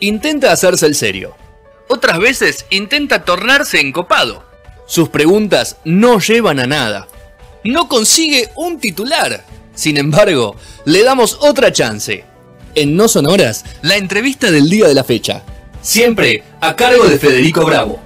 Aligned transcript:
intenta 0.00 0.52
hacerse 0.52 0.86
el 0.86 0.94
serio. 0.94 1.36
Otras 1.88 2.18
veces 2.18 2.66
intenta 2.70 3.24
tornarse 3.24 3.80
encopado. 3.80 4.44
Sus 4.86 5.08
preguntas 5.08 5.76
no 5.84 6.18
llevan 6.18 6.60
a 6.60 6.66
nada. 6.66 7.08
No 7.64 7.88
consigue 7.88 8.48
un 8.56 8.78
titular. 8.78 9.44
Sin 9.74 9.96
embargo, 9.96 10.56
le 10.84 11.02
damos 11.02 11.38
otra 11.40 11.72
chance. 11.72 12.24
En 12.74 12.96
No 12.96 13.08
Sonoras, 13.08 13.64
la 13.82 13.96
entrevista 13.96 14.50
del 14.50 14.68
día 14.68 14.86
de 14.88 14.94
la 14.94 15.04
fecha. 15.04 15.42
Siempre 15.82 16.42
a 16.60 16.76
cargo 16.76 17.04
de 17.04 17.18
Federico 17.18 17.64
Bravo. 17.64 18.00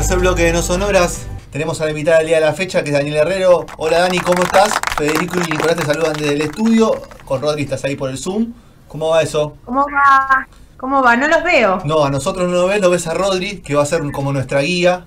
Tercer 0.00 0.18
bloque 0.18 0.44
de 0.44 0.52
No 0.54 0.62
Sonoras. 0.62 1.26
Tenemos 1.52 1.78
a 1.82 1.84
la 1.84 1.90
invitada 1.90 2.18
del 2.20 2.28
día 2.28 2.40
de 2.40 2.46
la 2.46 2.54
fecha, 2.54 2.82
que 2.82 2.88
es 2.88 2.94
Daniel 2.96 3.16
Herrero. 3.16 3.66
Hola 3.76 3.98
Dani, 3.98 4.18
¿cómo 4.20 4.42
estás? 4.44 4.72
Federico 4.96 5.38
y 5.46 5.50
Nicolás 5.50 5.76
te 5.76 5.84
saludan 5.84 6.14
desde 6.14 6.32
el 6.32 6.40
estudio. 6.40 7.02
Con 7.26 7.42
Rodri 7.42 7.64
estás 7.64 7.84
ahí 7.84 7.96
por 7.96 8.08
el 8.08 8.16
Zoom. 8.16 8.54
¿Cómo 8.88 9.10
va 9.10 9.20
eso? 9.20 9.58
¿Cómo 9.66 9.84
va? 9.84 10.48
¿Cómo 10.78 11.02
va? 11.02 11.16
No 11.16 11.28
los 11.28 11.44
veo. 11.44 11.82
No, 11.84 12.02
a 12.02 12.10
nosotros 12.10 12.48
no 12.48 12.54
lo 12.62 12.66
ves, 12.68 12.80
lo 12.80 12.88
ves 12.88 13.06
a 13.08 13.12
Rodri, 13.12 13.58
que 13.58 13.74
va 13.74 13.82
a 13.82 13.86
ser 13.86 14.00
como 14.10 14.32
nuestra 14.32 14.62
guía 14.62 15.04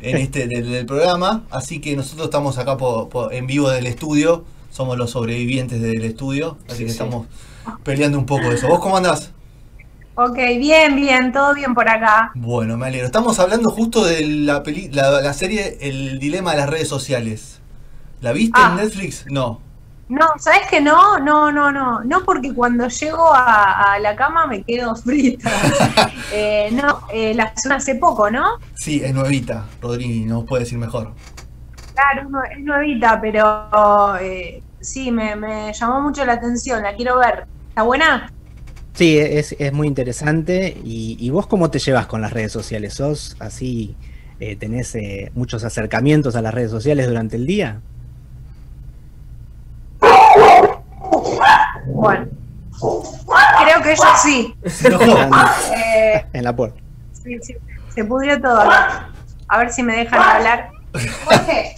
en 0.00 0.16
este 0.16 0.46
del, 0.48 0.70
del 0.72 0.86
programa. 0.86 1.42
Así 1.50 1.82
que 1.82 1.94
nosotros 1.94 2.24
estamos 2.28 2.56
acá 2.56 2.78
po- 2.78 3.10
po- 3.10 3.30
en 3.30 3.46
vivo 3.46 3.68
del 3.68 3.86
estudio. 3.86 4.46
Somos 4.70 4.96
los 4.96 5.10
sobrevivientes 5.10 5.82
del 5.82 6.02
estudio. 6.02 6.56
Así 6.66 6.86
que 6.86 6.90
estamos 6.92 7.26
peleando 7.84 8.16
un 8.16 8.24
poco 8.24 8.48
de 8.48 8.54
eso. 8.54 8.68
¿Vos 8.68 8.80
cómo 8.80 8.96
andás? 8.96 9.32
Ok, 10.16 10.36
bien, 10.58 10.96
bien, 10.96 11.32
todo 11.32 11.54
bien 11.54 11.72
por 11.74 11.88
acá. 11.88 12.30
Bueno, 12.34 12.76
me 12.76 12.86
alegro. 12.88 13.06
Estamos 13.06 13.38
hablando 13.38 13.70
justo 13.70 14.04
de 14.04 14.26
la, 14.26 14.62
peli- 14.62 14.90
la, 14.92 15.20
la 15.22 15.32
serie 15.32 15.78
El 15.80 16.18
dilema 16.18 16.50
de 16.52 16.58
las 16.58 16.68
redes 16.70 16.88
sociales. 16.88 17.60
¿La 18.20 18.32
viste 18.32 18.58
Ah. 18.60 18.70
en 18.72 18.84
Netflix? 18.84 19.24
No. 19.30 19.60
No, 20.08 20.26
¿sabes 20.38 20.66
que 20.68 20.80
no? 20.80 21.18
No, 21.20 21.52
no, 21.52 21.70
no. 21.72 22.02
No 22.04 22.24
porque 22.24 22.52
cuando 22.52 22.88
llego 22.88 23.32
a, 23.32 23.92
a 23.94 23.98
la 24.00 24.14
cama 24.16 24.46
me 24.46 24.62
quedo 24.62 24.94
frita. 25.04 25.50
Eh, 26.32 26.68
no, 26.72 27.00
eh, 27.12 27.34
la 27.34 27.52
hace 27.74 27.96
poco, 27.96 28.30
¿no? 28.30 28.44
Sí, 28.74 29.02
es 29.04 29.12
nuevita. 29.12 29.64
Rodri 29.82 30.20
nos 30.24 30.44
puede 30.44 30.62
decir 30.62 30.78
mejor. 30.78 31.12
Claro, 31.94 32.22
es 32.22 32.28
nue- 32.28 32.52
es 32.52 32.64
nuevita, 32.64 33.20
pero 33.20 34.16
eh, 34.20 34.62
sí, 34.80 35.10
me, 35.10 35.34
me 35.34 35.72
llamó 35.72 36.00
mucho 36.02 36.24
la 36.24 36.34
atención, 36.34 36.82
la 36.84 36.94
quiero 36.94 37.18
ver. 37.18 37.46
¿Está 37.70 37.82
buena? 37.82 38.30
Sí, 38.94 39.18
es, 39.18 39.54
es 39.58 39.72
muy 39.72 39.86
interesante. 39.86 40.76
Y, 40.84 41.16
y 41.18 41.30
vos 41.30 41.46
cómo 41.46 41.70
te 41.70 41.78
llevas 41.78 42.06
con 42.06 42.20
las 42.20 42.32
redes 42.32 42.52
sociales? 42.52 42.94
¿Sos 42.94 43.36
así? 43.38 43.96
eh, 44.40 44.56
¿Tenés 44.56 44.94
eh, 44.94 45.30
muchos 45.34 45.64
acercamientos 45.64 46.34
a 46.36 46.42
las 46.42 46.52
redes 46.54 46.70
sociales 46.70 47.06
durante 47.08 47.36
el 47.36 47.46
día? 47.46 47.80
Bueno. 51.86 52.26
Creo 53.62 53.82
que 53.82 53.94
yo 53.96 54.02
sí. 54.22 54.54
Eh, 55.74 56.24
En 56.32 56.44
la 56.44 56.54
puerta. 56.56 56.80
Sí, 57.12 57.38
sí, 57.42 57.54
se 57.94 58.04
pudrió 58.04 58.40
todo. 58.40 58.60
A 59.48 59.58
ver 59.58 59.70
si 59.72 59.82
me 59.82 59.96
dejan 59.96 60.20
hablar. 60.22 60.70
Jorge. 61.24 61.74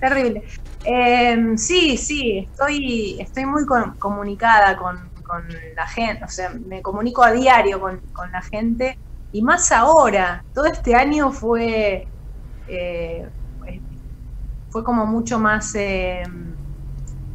Terrible. 0.00 0.42
Eh, 0.84 1.54
sí, 1.56 1.96
sí, 1.96 2.46
estoy, 2.50 3.16
estoy 3.20 3.46
muy 3.46 3.64
con- 3.64 3.94
comunicada 3.96 4.76
con, 4.76 5.08
con 5.26 5.46
la 5.76 5.86
gente, 5.86 6.24
o 6.24 6.28
sea, 6.28 6.50
me 6.66 6.82
comunico 6.82 7.22
a 7.24 7.32
diario 7.32 7.80
con, 7.80 8.00
con 8.12 8.30
la 8.32 8.42
gente 8.42 8.98
y 9.32 9.42
más 9.42 9.72
ahora, 9.72 10.44
todo 10.52 10.66
este 10.66 10.94
año 10.94 11.32
fue, 11.32 12.08
eh, 12.66 13.28
fue 14.68 14.84
como 14.84 15.06
mucho 15.06 15.38
más, 15.38 15.74
eh, 15.74 16.22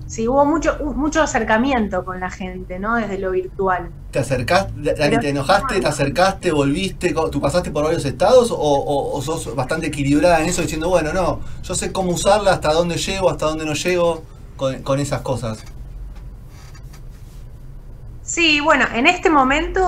sí, 0.06 0.28
hubo 0.28 0.46
mucho, 0.46 0.78
mucho 0.96 1.22
acercamiento 1.22 2.03
con 2.06 2.19
la 2.19 2.30
gente, 2.30 2.80
¿no? 2.80 2.96
Desde 2.96 3.18
lo 3.18 3.31
virtual. 3.31 3.94
¿Te 4.12 4.19
acercaste, 4.19 4.94
Dani, 4.94 5.19
te 5.19 5.30
enojaste, 5.30 5.80
te 5.80 5.88
acercaste, 5.88 6.51
volviste? 6.51 7.13
¿Tú 7.31 7.40
pasaste 7.40 7.72
por 7.72 7.85
varios 7.85 8.03
estados 8.03 8.51
o, 8.51 8.57
o- 8.57 9.18
o 9.18 9.22
sos 9.22 9.56
bastante 9.56 9.88
equilibrada 9.88 10.41
en 10.41 10.47
eso 10.50 10.62
diciendo, 10.62 10.90
bueno, 10.90 11.13
no, 11.13 11.40
yo 11.63 11.75
sé 11.75 11.91
cómo 11.94 12.12
usarla, 12.12 12.51
hasta 12.53 12.74
dónde 12.74 12.97
llego, 12.97 13.30
hasta 13.30 13.46
dónde 13.46 13.66
no 13.66 13.74
llego 13.74 14.24
con, 14.57 14.84
con 14.84 15.00
esas 15.00 15.22
cosas? 15.22 15.63
Sí, 18.34 18.62
bueno, 18.62 18.86
en 18.94 19.08
este 19.08 19.30
momento 19.30 19.81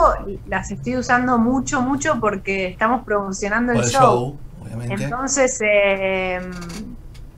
las 0.46 0.70
estoy 0.72 0.98
usando 0.98 1.38
mucho, 1.40 1.82
mucho 1.82 2.20
porque 2.20 2.68
estamos 2.68 3.04
promocionando 3.06 3.72
el 3.74 3.82
el 3.82 3.90
show. 3.92 4.30
show, 4.30 4.40
obviamente. 4.58 5.06
Entonces, 5.06 5.60
eh, 5.62 6.42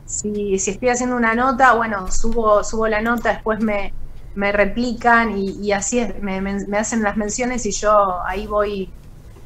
si, 0.05 0.57
si 0.59 0.71
estoy 0.71 0.89
haciendo 0.89 1.16
una 1.16 1.35
nota, 1.35 1.73
bueno, 1.75 2.09
subo, 2.11 2.63
subo 2.63 2.88
la 2.88 3.01
nota, 3.01 3.33
después 3.33 3.59
me, 3.59 3.93
me 4.33 4.51
replican 4.51 5.38
y, 5.38 5.51
y 5.67 5.71
así 5.73 5.99
es, 5.99 6.19
me, 6.21 6.41
me- 6.41 6.66
me 6.67 6.77
hacen 6.79 7.03
las 7.03 7.17
menciones 7.17 7.66
y 7.67 7.72
yo 7.72 8.23
ahí 8.27 8.47
voy, 8.47 8.95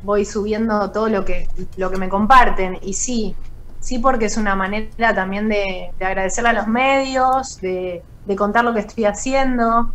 voy 0.02 0.26
subiendo 0.26 0.92
todo 0.92 1.10
lo 1.10 1.26
que, 1.26 1.48
lo 1.76 1.92
que 1.92 1.98
me 1.98 2.10
comparten. 2.10 2.78
Y 2.82 2.94
sí, 2.94 3.38
sí 3.80 4.00
porque 4.00 4.26
es 4.26 4.38
una 4.38 4.56
manera 4.56 5.14
también 5.16 5.50
de, 5.50 5.92
de 6.00 6.06
agradecerle 6.06 6.50
a 6.52 6.54
los 6.54 6.68
medios, 6.68 7.58
de, 7.62 8.06
de 8.24 8.36
contar 8.36 8.64
lo 8.66 8.74
que 8.74 8.82
estoy 8.82 9.06
haciendo. 9.06 9.94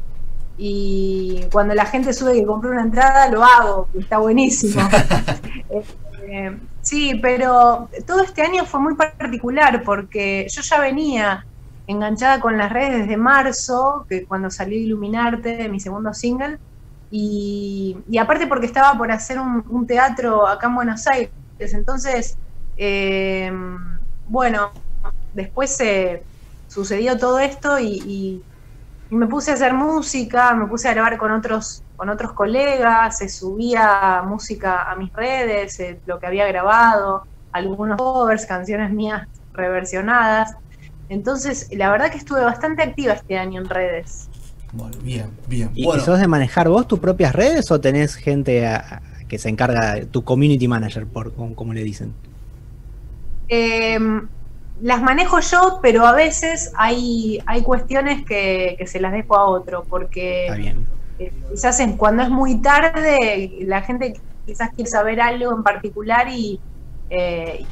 Y 0.57 1.47
cuando 1.53 1.75
la 1.75 1.87
gente 1.87 2.13
sube 2.13 2.35
que 2.35 2.47
compré 2.47 2.71
una 2.71 2.83
entrada, 2.83 3.29
lo 3.31 3.45
hago, 3.45 3.89
está 3.95 4.19
buenísimo. 4.19 4.81
Eh, 6.27 6.59
sí, 6.81 7.17
pero 7.23 7.89
todo 8.07 8.23
este 8.23 8.43
año 8.43 8.65
fue 8.65 8.81
muy 8.81 8.95
particular 8.97 9.83
porque 9.85 10.47
yo 10.51 10.63
ya 10.63 10.81
venía 10.81 11.45
enganchada 11.87 12.41
con 12.41 12.57
las 12.57 12.73
redes 12.73 13.01
desde 13.01 13.17
marzo, 13.17 14.07
que 14.09 14.25
cuando 14.27 14.51
salió 14.51 14.79
Iluminarte, 14.79 15.69
mi 15.69 15.81
segundo 15.81 16.13
single, 16.15 16.57
y, 17.11 17.97
y 18.09 18.19
aparte 18.19 18.47
porque 18.47 18.67
estaba 18.67 18.97
por 18.97 19.13
hacer 19.13 19.39
un, 19.39 19.65
un 19.69 19.87
teatro 19.87 20.47
acá 20.47 20.69
en 20.69 20.75
Buenos 20.77 21.07
Aires, 21.07 21.33
entonces, 21.59 22.39
eh, 22.77 23.53
bueno, 24.25 24.73
después 25.33 25.77
se 25.77 26.27
sucedió 26.67 27.19
todo 27.19 27.39
esto 27.39 27.79
y, 27.79 28.03
y- 28.07 28.43
y 29.11 29.15
me 29.17 29.27
puse 29.27 29.51
a 29.51 29.55
hacer 29.55 29.75
música, 29.75 30.55
me 30.55 30.67
puse 30.67 30.89
a 30.89 30.95
grabar 30.95 31.17
con 31.19 31.31
otros, 31.33 31.83
con 31.97 32.09
otros 32.09 32.33
colegas, 32.33 33.19
se 33.19 33.29
subía 33.29 34.23
música 34.27 34.91
a 34.91 34.97
mis 34.97 35.13
redes, 35.13 35.79
eh, 35.81 36.01
lo 36.07 36.19
que 36.19 36.27
había 36.27 36.47
grabado, 36.47 37.25
algunos 37.53 37.97
covers, 37.99 38.47
canciones 38.47 38.91
mías 38.91 39.27
reversionadas. 39.53 40.53
Entonces, 41.09 41.69
la 41.73 41.91
verdad 41.91 42.11
que 42.11 42.19
estuve 42.19 42.41
bastante 42.43 42.83
activa 42.83 43.13
este 43.13 43.37
año 43.39 43.61
en 43.61 43.69
redes. 43.69 44.29
Bueno, 44.73 44.97
bien, 45.03 45.31
bien. 45.47 45.71
¿Y, 45.75 45.83
y 45.83 45.85
bueno, 45.85 46.03
sos 46.03 46.19
de 46.19 46.27
manejar 46.27 46.69
vos 46.69 46.89
tus 46.89 46.99
propias 46.99 47.35
redes 47.35 47.71
o 47.71 47.81
tenés 47.81 48.17
gente 48.17 48.67
a- 48.67 48.77
a- 48.77 49.03
que 49.29 49.39
se 49.39 49.49
encarga, 49.49 50.05
tu 50.11 50.23
community 50.25 50.67
manager, 50.67 51.07
por 51.07 51.33
como, 51.35 51.55
como 51.55 51.73
le 51.75 51.83
dicen? 51.85 52.13
Eh, 53.49 53.99
las 54.77 55.03
manejo 55.03 55.41
yo, 55.41 55.79
pero 55.83 56.07
a 56.07 56.13
veces 56.13 56.71
hay, 56.77 57.41
hay 57.47 57.63
cuestiones 57.63 58.25
que, 58.27 58.77
que 58.79 58.87
se 58.87 59.01
las 59.01 59.13
dejo 59.13 59.37
a 59.37 59.47
otro, 59.49 59.87
porque 59.89 60.49
Está 60.49 60.57
bien. 60.57 60.89
eh, 61.19 61.33
quizás 61.51 61.81
en- 61.81 61.97
cuando 61.97 62.23
es 62.23 62.31
muy 62.31 62.61
tarde, 62.63 63.59
la 63.63 63.83
gente 63.83 64.15
quizás 64.45 64.71
quiere 64.75 64.91
saber 64.91 65.21
algo 65.21 65.53
en 65.57 65.63
particular 65.63 66.29
y, 66.31 66.63
eh, 67.09 67.69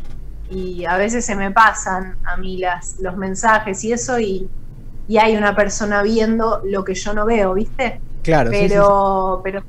y 0.47 0.85
a 0.87 0.97
veces 0.97 1.25
se 1.25 1.37
me 1.37 1.51
pasan 1.53 2.17
a 2.25 2.37
mí 2.39 2.59
las, 2.59 2.97
los 2.99 3.17
mensajes 3.17 3.83
y 3.85 3.93
eso 3.93 4.19
y, 4.21 4.51
y 5.07 5.19
hay 5.19 5.37
una 5.37 5.57
persona 5.57 6.03
viendo 6.03 6.61
lo 6.65 6.85
que 6.85 6.95
yo 6.95 7.15
no 7.15 7.27
veo, 7.27 7.55
¿viste? 7.55 8.03
Claro, 8.23 8.55
sí, 8.55 8.69
sí, 8.71 8.79
Pero, 8.79 9.41
pero, 9.45 9.63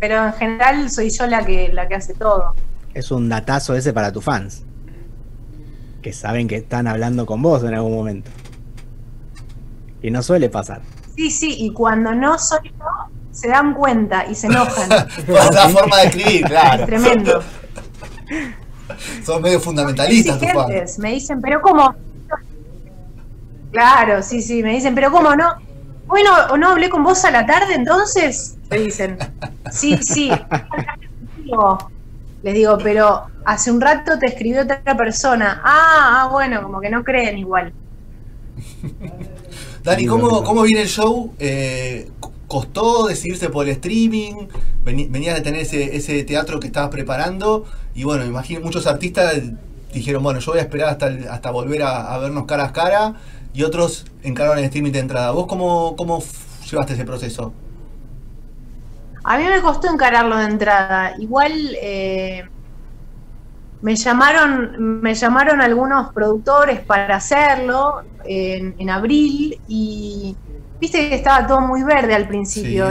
pero 0.00 0.26
en 0.26 0.34
general 0.34 0.90
soy 0.90 1.10
yo 1.10 1.26
la 1.26 1.44
que, 1.44 1.70
la 1.72 1.88
que 1.88 1.96
hace 1.96 2.14
todo. 2.16 2.56
Es 2.92 3.10
un 3.10 3.30
datazo 3.30 3.74
ese 3.74 3.94
para 3.94 4.12
tus 4.12 4.24
fans. 4.24 4.67
Que 6.08 6.14
saben 6.14 6.48
que 6.48 6.56
están 6.56 6.86
hablando 6.86 7.26
con 7.26 7.42
vos 7.42 7.62
en 7.64 7.74
algún 7.74 7.94
momento. 7.94 8.30
Y 10.00 10.10
no 10.10 10.22
suele 10.22 10.48
pasar. 10.48 10.80
Sí, 11.14 11.30
sí, 11.30 11.54
y 11.58 11.70
cuando 11.74 12.14
no 12.14 12.38
soy 12.38 12.70
yo, 12.70 12.86
se 13.30 13.48
dan 13.48 13.74
cuenta 13.74 14.24
y 14.26 14.34
se 14.34 14.46
enojan. 14.46 14.88
la 15.28 15.68
forma 15.68 15.98
de 15.98 16.06
escribir, 16.06 16.44
Es 16.44 16.50
claro. 16.50 16.86
tremendo. 16.86 17.42
Sos 19.22 19.38
medio 19.42 19.60
fundamentalista, 19.60 20.38
tu 20.38 20.46
fan. 20.46 20.56
Exigentes, 20.56 20.98
me 20.98 21.10
dicen, 21.12 21.42
pero 21.42 21.60
¿cómo? 21.60 21.94
Claro, 23.70 24.22
sí, 24.22 24.40
sí, 24.40 24.62
me 24.62 24.70
dicen, 24.70 24.94
pero 24.94 25.12
¿cómo 25.12 25.36
no? 25.36 25.56
Bueno, 26.06 26.30
¿o 26.52 26.56
no 26.56 26.70
hablé 26.70 26.88
con 26.88 27.04
vos 27.04 27.22
a 27.26 27.30
la 27.30 27.44
tarde 27.44 27.74
entonces? 27.74 28.56
Me 28.70 28.78
dicen, 28.78 29.18
sí, 29.70 29.98
sí. 29.98 30.30
Digo, 32.52 32.76
Les 32.76 32.78
digo, 32.78 32.78
pero 32.82 33.26
hace 33.44 33.70
un 33.70 33.80
rato 33.80 34.18
te 34.18 34.26
escribió 34.26 34.62
otra 34.62 34.96
persona. 34.96 35.60
Ah, 35.64 36.22
ah, 36.22 36.28
bueno, 36.30 36.62
como 36.62 36.80
que 36.80 36.90
no 36.90 37.04
creen 37.04 37.38
igual. 37.38 37.72
Dani, 39.84 40.06
¿cómo, 40.06 40.42
¿cómo 40.42 40.62
viene 40.62 40.82
el 40.82 40.88
show? 40.88 41.32
Eh, 41.38 42.10
¿Costó 42.46 43.06
decidirse 43.06 43.50
por 43.50 43.66
el 43.66 43.72
streaming? 43.72 44.48
Venías 44.84 45.34
de 45.34 45.42
tener 45.42 45.60
ese, 45.60 45.96
ese 45.96 46.24
teatro 46.24 46.58
que 46.60 46.66
estabas 46.68 46.90
preparando 46.90 47.66
y 47.94 48.04
bueno, 48.04 48.24
imagino 48.24 48.60
muchos 48.60 48.86
artistas 48.86 49.34
dijeron, 49.92 50.22
bueno, 50.22 50.40
yo 50.40 50.52
voy 50.52 50.60
a 50.60 50.62
esperar 50.62 50.88
hasta, 50.88 51.06
hasta 51.30 51.50
volver 51.50 51.82
a, 51.82 52.16
vernos 52.18 52.46
cara 52.46 52.64
a 52.66 52.72
cara 52.72 53.14
y 53.52 53.62
otros 53.64 54.06
encararon 54.22 54.58
el 54.58 54.64
streaming 54.64 54.92
de 54.92 55.00
entrada. 55.00 55.30
¿Vos 55.32 55.46
cómo, 55.46 55.96
cómo 55.96 56.22
llevaste 56.70 56.94
ese 56.94 57.04
proceso? 57.04 57.52
A 59.30 59.36
mí 59.36 59.44
me 59.44 59.60
costó 59.60 59.92
encararlo 59.92 60.38
de 60.38 60.46
entrada. 60.46 61.12
Igual 61.18 61.52
eh, 61.82 62.48
me 63.82 63.94
llamaron, 63.94 65.02
me 65.02 65.14
llamaron 65.14 65.60
algunos 65.60 66.14
productores 66.14 66.80
para 66.80 67.16
hacerlo 67.16 68.04
en, 68.24 68.88
abril 68.88 69.60
y 69.68 70.34
viste 70.80 71.10
que 71.10 71.14
estaba 71.16 71.46
todo 71.46 71.60
muy 71.60 71.82
verde 71.82 72.14
al 72.14 72.26
principio. 72.26 72.86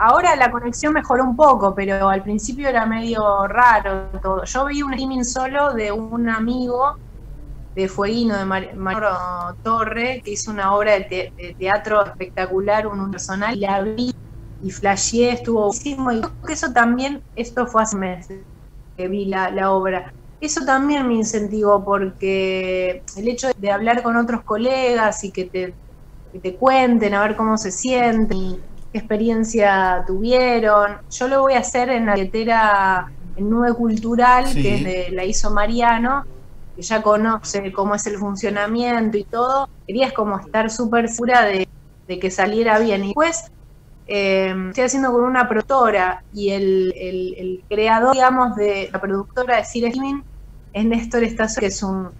ahora 0.00 0.34
la 0.34 0.50
conexión 0.50 0.94
mejoró 0.94 1.24
un 1.24 1.36
poco, 1.36 1.74
pero 1.74 2.08
al 2.08 2.22
principio 2.22 2.70
era 2.70 2.86
medio 2.86 3.46
raro 3.46 4.06
todo. 4.22 4.44
Yo 4.44 4.64
vi 4.64 4.80
un 4.80 4.94
streaming 4.94 5.24
solo 5.24 5.74
de 5.74 5.92
un 5.92 6.26
amigo 6.30 6.96
de 7.74 7.86
Fueguino, 7.86 8.38
de 8.38 8.46
Mario 8.46 9.10
Torre, 9.62 10.22
que 10.24 10.30
hizo 10.30 10.50
una 10.50 10.74
obra 10.74 10.92
de, 10.92 11.54
teatro 11.58 12.02
espectacular, 12.02 12.86
un 12.86 13.10
personal, 13.10 13.54
y 13.54 13.60
la 13.60 13.82
vi 13.82 14.14
y 14.62 14.70
flasheé, 14.70 15.32
estuvo 15.32 15.66
buenísimo. 15.66 16.12
Y 16.12 16.20
creo 16.20 16.42
que 16.46 16.52
eso 16.52 16.72
también, 16.72 17.22
esto 17.36 17.66
fue 17.66 17.82
hace 17.82 17.96
meses 17.96 18.40
que 18.96 19.08
vi 19.08 19.24
la, 19.24 19.50
la 19.50 19.72
obra 19.72 20.12
eso 20.42 20.64
también 20.64 21.06
me 21.06 21.14
incentivó 21.14 21.84
porque 21.84 23.02
el 23.16 23.28
hecho 23.28 23.50
de 23.56 23.70
hablar 23.70 24.02
con 24.02 24.16
otros 24.16 24.42
colegas 24.42 25.22
y 25.22 25.30
que 25.30 25.44
te, 25.44 25.74
te 26.40 26.56
cuenten 26.56 27.14
a 27.14 27.22
ver 27.22 27.36
cómo 27.36 27.56
se 27.56 27.70
sienten 27.70 28.36
y 28.36 28.60
qué 28.90 28.98
experiencia 28.98 30.02
tuvieron. 30.04 30.98
Yo 31.10 31.28
lo 31.28 31.42
voy 31.42 31.54
a 31.54 31.60
hacer 31.60 31.90
en 31.90 32.06
la 32.06 32.14
billetera 32.14 33.12
en 33.36 33.48
Nube 33.48 33.72
Cultural, 33.74 34.52
que 34.52 34.74
es 34.74 34.84
de, 34.84 35.10
la 35.12 35.24
hizo 35.24 35.52
Mariano, 35.52 36.24
que 36.74 36.82
ya 36.82 37.02
conoce 37.02 37.72
cómo 37.72 37.94
es 37.94 38.04
el 38.08 38.18
funcionamiento 38.18 39.16
y 39.16 39.24
todo. 39.24 39.68
Querías 39.86 40.12
como 40.12 40.40
estar 40.40 40.70
súper 40.70 41.08
segura 41.08 41.44
de, 41.44 41.68
que 42.08 42.30
saliera 42.32 42.80
bien. 42.80 43.04
Y 43.04 43.06
después 43.08 43.44
eh, 44.06 44.54
estoy 44.68 44.84
haciendo 44.84 45.12
con 45.12 45.24
una 45.24 45.48
productora 45.48 46.22
y 46.32 46.50
el, 46.50 47.62
creador, 47.68 48.14
digamos, 48.14 48.56
de 48.56 48.88
la 48.92 49.00
productora 49.00 49.56
de 49.56 49.64
Cire 49.64 49.92
es 50.72 50.84
Néstor 50.84 51.24
Estazo, 51.24 51.60
que 51.60 51.66
es 51.66 51.82
un 51.82 52.10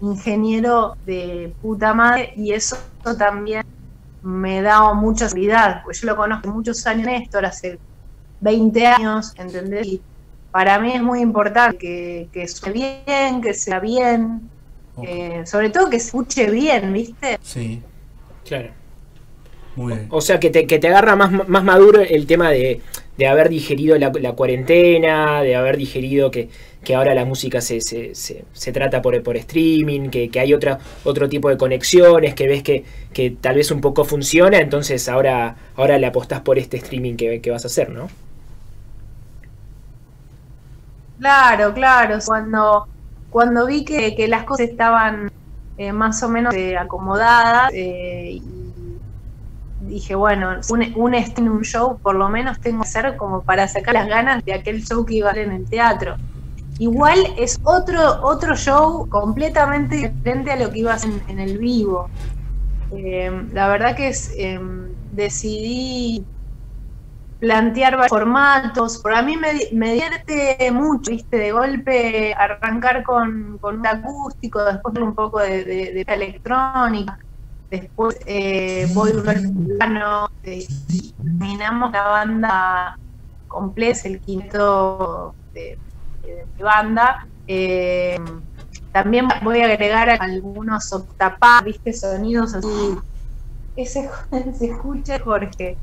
ingeniero 0.00 0.96
de 1.06 1.52
puta 1.62 1.94
madre, 1.94 2.32
y 2.36 2.52
eso 2.52 2.76
también 3.18 3.64
me 4.22 4.62
da 4.62 4.92
mucha 4.94 5.28
seguridad, 5.28 5.82
porque 5.82 5.98
yo 5.98 6.06
lo 6.08 6.16
conozco 6.16 6.48
muchos 6.48 6.86
años, 6.86 7.06
Néstor, 7.06 7.44
hace 7.46 7.78
20 8.40 8.86
años, 8.86 9.32
¿entendés? 9.36 9.86
Y 9.86 10.02
para 10.50 10.78
mí 10.78 10.92
es 10.92 11.02
muy 11.02 11.20
importante 11.20 11.78
que, 11.78 12.28
que 12.32 12.48
suene 12.48 13.02
bien, 13.06 13.40
que 13.40 13.54
sea 13.54 13.80
bien, 13.80 14.50
eh, 15.02 15.42
sobre 15.46 15.70
todo 15.70 15.88
que 15.88 15.96
escuche 15.96 16.50
bien, 16.50 16.92
¿viste? 16.92 17.38
Sí. 17.42 17.82
Claro. 18.44 18.79
Muy 19.76 19.94
bien. 19.94 20.06
O 20.10 20.20
sea, 20.20 20.40
que 20.40 20.50
te, 20.50 20.66
que 20.66 20.78
te 20.78 20.88
agarra 20.88 21.16
más, 21.16 21.48
más 21.48 21.64
maduro 21.64 22.00
el 22.00 22.26
tema 22.26 22.50
de, 22.50 22.80
de 23.20 23.28
haber 23.28 23.50
digerido 23.50 23.98
la, 23.98 24.32
cuarentena, 24.32 25.42
de 25.42 25.54
haber 25.54 25.76
digerido 25.76 26.30
que, 26.30 26.48
que 26.82 26.94
ahora 26.94 27.14
la 27.14 27.26
música 27.26 27.60
se, 27.60 27.82
se, 27.82 28.14
se, 28.14 28.72
trata 28.72 29.02
por, 29.02 29.22
por 29.22 29.36
streaming, 29.36 30.08
que, 30.08 30.30
que, 30.30 30.40
hay 30.40 30.54
otra, 30.54 30.78
otro 31.04 31.28
tipo 31.28 31.50
de 31.50 31.58
conexiones, 31.58 32.34
que 32.34 32.48
ves 32.48 32.62
que, 32.62 32.82
que, 33.12 33.32
tal 33.32 33.56
vez 33.56 33.70
un 33.70 33.82
poco 33.82 34.04
funciona, 34.04 34.58
entonces 34.58 35.06
ahora, 35.06 35.54
ahora 35.76 35.98
le 35.98 36.06
apostás 36.06 36.40
por 36.40 36.58
este 36.58 36.78
streaming 36.78 37.16
que, 37.16 37.50
vas 37.50 37.64
a 37.64 37.68
hacer, 37.68 37.90
¿no? 37.90 38.08
Claro, 41.18 41.74
claro. 41.74 42.18
Cuando, 42.24 42.88
cuando 43.28 43.66
vi 43.66 43.84
que, 43.84 44.26
las 44.28 44.44
cosas 44.44 44.70
estaban 44.70 45.30
eh, 45.76 45.92
más 45.92 46.22
o 46.22 46.30
menos 46.30 46.54
eh, 46.54 46.78
acomodadas 46.78 47.70
eh, 47.74 48.40
dije, 49.90 50.14
bueno, 50.14 50.60
un, 50.70 50.82
un, 50.96 51.14
un 51.48 51.62
show 51.62 51.98
por 51.98 52.14
lo 52.14 52.28
menos 52.28 52.60
tengo 52.60 52.82
que 52.82 52.88
hacer 52.88 53.16
como 53.16 53.42
para 53.42 53.68
sacar 53.68 53.94
las 53.94 54.06
ganas 54.06 54.44
de 54.44 54.54
aquel 54.54 54.82
show 54.84 55.04
que 55.04 55.16
iba 55.16 55.28
a 55.28 55.32
hacer 55.32 55.48
en 55.48 55.52
el 55.52 55.68
teatro. 55.68 56.16
Igual 56.78 57.18
es 57.36 57.60
otro, 57.62 58.22
otro 58.22 58.56
show 58.56 59.06
completamente 59.08 59.96
diferente 59.96 60.52
a 60.52 60.56
lo 60.56 60.70
que 60.70 60.78
iba 60.78 60.92
a 60.92 60.94
hacer 60.94 61.10
en, 61.28 61.38
el 61.38 61.58
vivo. 61.58 62.08
Em, 62.92 63.52
la 63.52 63.68
verdad 63.68 63.94
que 63.94 64.08
es, 64.08 64.32
em, 64.38 64.88
decidí 65.12 66.24
plantear 67.38 67.96
varios 67.96 68.08
formatos. 68.08 68.98
Por 68.98 69.12
mí 69.24 69.36
me, 69.36 69.48
me, 69.72 69.92
divierte 69.92 70.70
mucho, 70.72 71.10
¿viste? 71.10 71.36
De 71.36 71.52
golpe 71.52 72.32
arrancar 72.34 73.02
con, 73.02 73.58
con 73.58 73.80
un 73.80 73.86
acústico, 73.86 74.64
después 74.64 74.96
un 74.98 75.14
poco 75.14 75.40
de 75.40 76.04
electrónica 76.06 77.18
después 77.70 78.18
eh, 78.26 78.88
voy 78.92 79.12
plano, 79.78 80.28
eh, 80.42 80.66
terminamos 81.16 81.92
la 81.92 82.02
banda 82.02 82.98
completa, 83.48 84.08
el 84.08 84.20
quinto 84.20 85.34
de, 85.54 85.78
mi 86.56 86.62
banda. 86.62 87.26
Eh, 87.46 88.18
también 88.92 89.28
voy 89.42 89.60
a 89.60 89.66
agregar 89.66 90.10
algunos 90.10 90.92
octapads, 90.92 91.64
viste, 91.64 91.92
sonidos 91.92 92.54
así. 92.54 92.98
Ese 93.76 94.10
se 94.58 94.66
escucha 94.66 95.20
Jorge. 95.20 95.76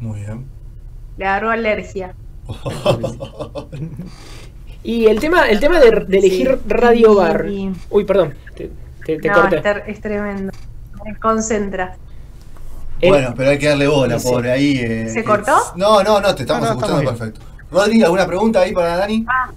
Muy 0.00 0.20
bien. 0.20 0.46
Le 1.16 1.26
agarró 1.26 1.50
alergia. 1.50 2.14
y 4.82 5.06
el 5.06 5.20
tema, 5.20 5.48
el 5.48 5.60
tema 5.60 5.78
de, 5.80 5.88
elegir 5.88 6.60
Radio 6.66 7.14
Bar. 7.14 7.46
Uy, 7.90 8.04
perdón, 8.04 8.34
te, 8.54 8.70
es 9.86 10.00
tremendo 10.00 10.52
concentra. 11.14 11.96
Bueno, 13.00 13.34
pero 13.36 13.50
hay 13.50 13.58
que 13.58 13.68
darle 13.68 13.86
bola, 13.86 14.18
pobre. 14.18 14.50
Ahí, 14.50 14.78
eh, 14.78 15.08
¿Se 15.08 15.22
cortó? 15.22 15.56
No, 15.76 16.02
no, 16.02 16.20
no, 16.20 16.34
te 16.34 16.42
estamos 16.42 16.68
escuchando 16.68 17.04
perfecto. 17.04 17.40
Rodri, 17.70 18.02
¿alguna 18.02 18.26
pregunta 18.26 18.60
ahí 18.60 18.72
para 18.72 18.96
Dani? 18.96 19.26
Ah. 19.28 19.50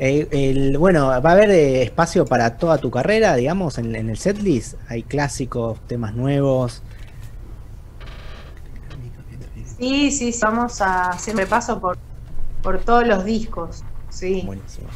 Eh, 0.00 0.74
bueno, 0.78 1.08
va 1.08 1.16
a 1.16 1.32
haber 1.32 1.50
eh, 1.50 1.82
espacio 1.82 2.24
para 2.24 2.56
toda 2.56 2.78
tu 2.78 2.90
carrera, 2.90 3.34
digamos, 3.34 3.78
en, 3.78 3.94
el 3.94 4.16
setlist. 4.16 4.74
Hay 4.88 5.02
clásicos, 5.02 5.80
temas 5.86 6.14
nuevos. 6.14 6.82
Sí, 9.78 10.10
sí, 10.10 10.34
vamos 10.40 10.80
a 10.80 11.10
hacer 11.10 11.34
un 11.34 11.40
repaso 11.40 11.80
por, 11.80 11.98
por 12.62 12.78
todos 12.80 13.06
los 13.06 13.24
discos. 13.24 13.82
Sí. 14.08 14.42
Buenísimo. 14.46 14.88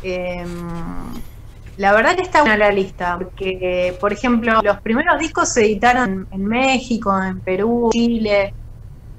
La 1.77 1.93
verdad 1.93 2.15
que 2.17 2.23
está 2.23 2.41
buena 2.41 2.57
la 2.57 2.71
lista, 2.71 3.19
porque, 3.19 3.97
por 4.01 4.13
ejemplo, 4.13 4.61
los 4.63 4.81
primeros 4.81 5.19
discos 5.19 5.49
se 5.49 5.65
editaron 5.65 6.27
en 6.31 6.45
México, 6.45 7.17
en 7.23 7.41
Perú, 7.41 7.89
Chile, 7.93 8.55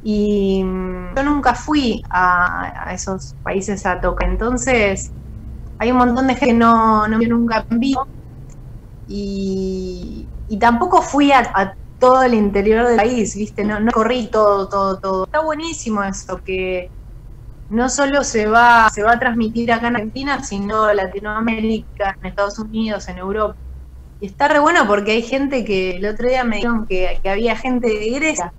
y 0.02 0.64
mm, 0.64 1.16
yo 1.16 1.24
nunca 1.24 1.56
fui 1.56 2.02
a, 2.10 2.92
esos 2.94 3.36
países 3.42 3.86
a 3.86 4.00
tocar. 4.00 4.30
Entonces, 4.30 5.12
hay 5.80 5.92
un 5.92 5.98
montón 5.98 6.28
de 6.28 6.36
gente 6.36 6.54
que 6.54 6.54
no, 6.54 7.08
no 7.08 7.18
nunca 7.18 7.66
en 7.70 7.80
vivo, 7.80 8.08
y, 9.08 10.30
tampoco 10.60 11.02
fui 11.02 11.32
a, 11.32 11.74
todo 11.98 12.24
el 12.24 12.34
interior 12.34 12.88
del 12.88 12.98
país, 12.98 13.34
¿viste? 13.36 13.64
No, 13.64 13.80
no 13.80 13.92
corrí 13.92 14.30
todo, 14.30 14.68
todo, 14.68 15.00
todo. 15.00 15.24
Está 15.24 15.42
buenísimo 15.42 16.04
eso, 16.04 16.38
que 16.44 16.92
no 17.74 17.90
solo 17.90 18.24
se 18.24 18.46
va, 18.46 18.90
se 18.94 19.02
va 19.02 19.14
a 19.14 19.20
transmitir 19.20 19.72
acá 19.72 19.88
en 19.88 19.96
Argentina, 19.96 20.44
sino 20.44 20.90
en 20.90 20.98
Latinoamérica, 20.98 22.18
en 22.22 22.28
Estados 22.28 22.60
Unidos, 22.60 23.08
en 23.08 23.18
Europa. 23.18 23.56
Y 24.22 24.28
está 24.28 24.48
re 24.48 24.60
bueno 24.60 24.88
porque 24.88 25.12
hay 25.12 25.24
gente 25.24 25.66
que 25.66 25.98
el 25.98 26.06
otro 26.06 26.30
día 26.30 26.44
me 26.44 26.58
dijeron 26.58 26.86
que, 26.86 27.20
había 27.26 27.58
gente 27.58 27.88
de 27.88 28.10
Grecia 28.12 28.54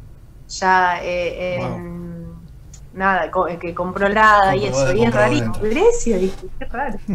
ya 0.48 0.98
eh, 1.02 1.58
nada, 2.92 3.30
que 3.60 3.72
compró 3.72 4.08
la 4.08 4.54
y 4.56 4.66
eso, 4.66 4.94
y 4.94 5.04
es 5.04 5.14
rarísimo. 5.14 5.54
Grecia, 5.62 6.18
qué 6.58 6.64
raro. 6.66 6.98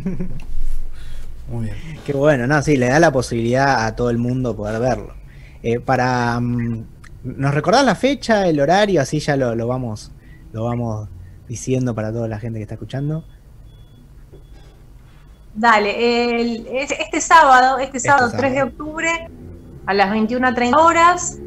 Muy 1.48 1.66
bien. 1.66 1.76
Qué 2.06 2.14
bueno, 2.14 2.48
no, 2.48 2.62
sí, 2.62 2.78
le 2.78 2.88
da 2.88 3.00
la 3.00 3.12
posibilidad 3.12 3.86
a 3.86 3.96
todo 3.96 4.10
el 4.10 4.18
mundo 4.18 4.56
poder 4.56 4.80
verlo. 4.80 5.14
Eh, 5.62 5.80
para 5.80 6.40
mm, 6.40 6.86
¿Nos 7.24 7.54
recordás 7.54 7.86
la 7.86 7.96
fecha, 7.96 8.48
el 8.48 8.62
horario? 8.62 9.02
Así 9.02 9.20
ya 9.20 9.36
lo, 9.36 9.54
lo 9.54 9.68
vamos, 9.68 10.12
lo 10.54 10.64
vamos 10.64 11.10
diciendo 11.50 11.96
para 11.96 12.14
toda 12.14 12.28
la 12.28 12.40
gente 12.40 12.60
que 12.60 12.64
está 12.64 12.76
escuchando? 12.76 13.26
Dale, 15.56 16.84
este 16.84 17.20
sábado, 17.20 17.80
este, 17.80 17.98
este 17.98 18.08
sábado, 18.08 18.32
3 18.38 18.54
de 18.54 18.64
octubre, 18.64 19.30
a 19.88 19.94
las 19.94 20.14
21.30 20.14 20.78
horas, 20.78 21.40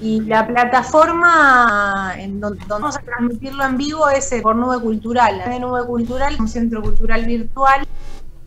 y 0.00 0.20
la 0.20 0.46
plataforma 0.46 2.14
en 2.16 2.40
donde, 2.40 2.64
vamos 2.66 2.96
a 2.96 3.00
transmitirlo 3.00 3.64
en 3.64 3.76
vivo 3.76 4.08
es 4.08 4.32
por 4.40 4.56
Nube 4.56 4.80
Cultural. 4.80 5.36
La 5.36 5.58
Nube 5.58 5.84
Cultural, 5.84 6.36
un 6.38 6.48
centro 6.48 6.80
cultural 6.80 7.26
virtual, 7.26 7.86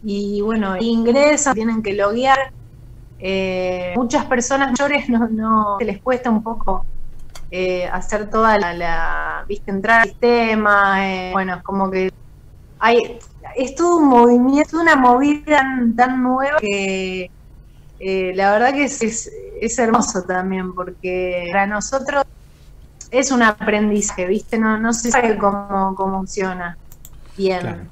y 0.03 0.41
bueno, 0.41 0.77
ingresan, 0.79 1.53
tienen 1.53 1.83
que 1.83 1.93
loguear, 1.93 2.39
eh, 3.19 3.93
muchas 3.95 4.25
personas 4.25 4.71
mayores 4.71 5.07
no, 5.09 5.27
no 5.27 5.77
les 5.79 6.01
cuesta 6.01 6.29
un 6.29 6.41
poco 6.41 6.85
eh, 7.55 7.87
hacer 7.87 8.31
toda 8.31 8.57
la, 8.57 9.45
viste, 9.47 9.69
entrar 9.69 10.01
al 10.01 10.09
sistema, 10.09 11.07
eh, 11.07 11.31
bueno, 11.31 11.57
es 11.57 11.61
como 11.61 11.91
que 11.91 12.11
hay, 12.79 13.19
es 13.55 13.75
todo 13.75 13.97
un 13.97 14.07
movimiento, 14.07 14.81
una 14.81 14.95
movida 14.95 15.61
tan, 15.95 16.23
nueva 16.23 16.57
que 16.59 17.29
la 17.99 18.53
verdad 18.53 18.73
que 18.73 18.85
es, 18.85 19.29
es, 19.61 19.77
hermoso 19.77 20.23
también, 20.23 20.73
porque 20.73 21.49
para 21.51 21.67
nosotros 21.67 22.23
es 23.11 23.29
un 23.29 23.43
aprendizaje, 23.43 24.25
viste, 24.25 24.57
no, 24.57 24.79
no 24.79 24.91
se 24.91 25.11
sabe 25.11 25.37
cómo, 25.37 25.93
cómo 25.95 26.17
funciona 26.17 26.75
bien. 27.37 27.87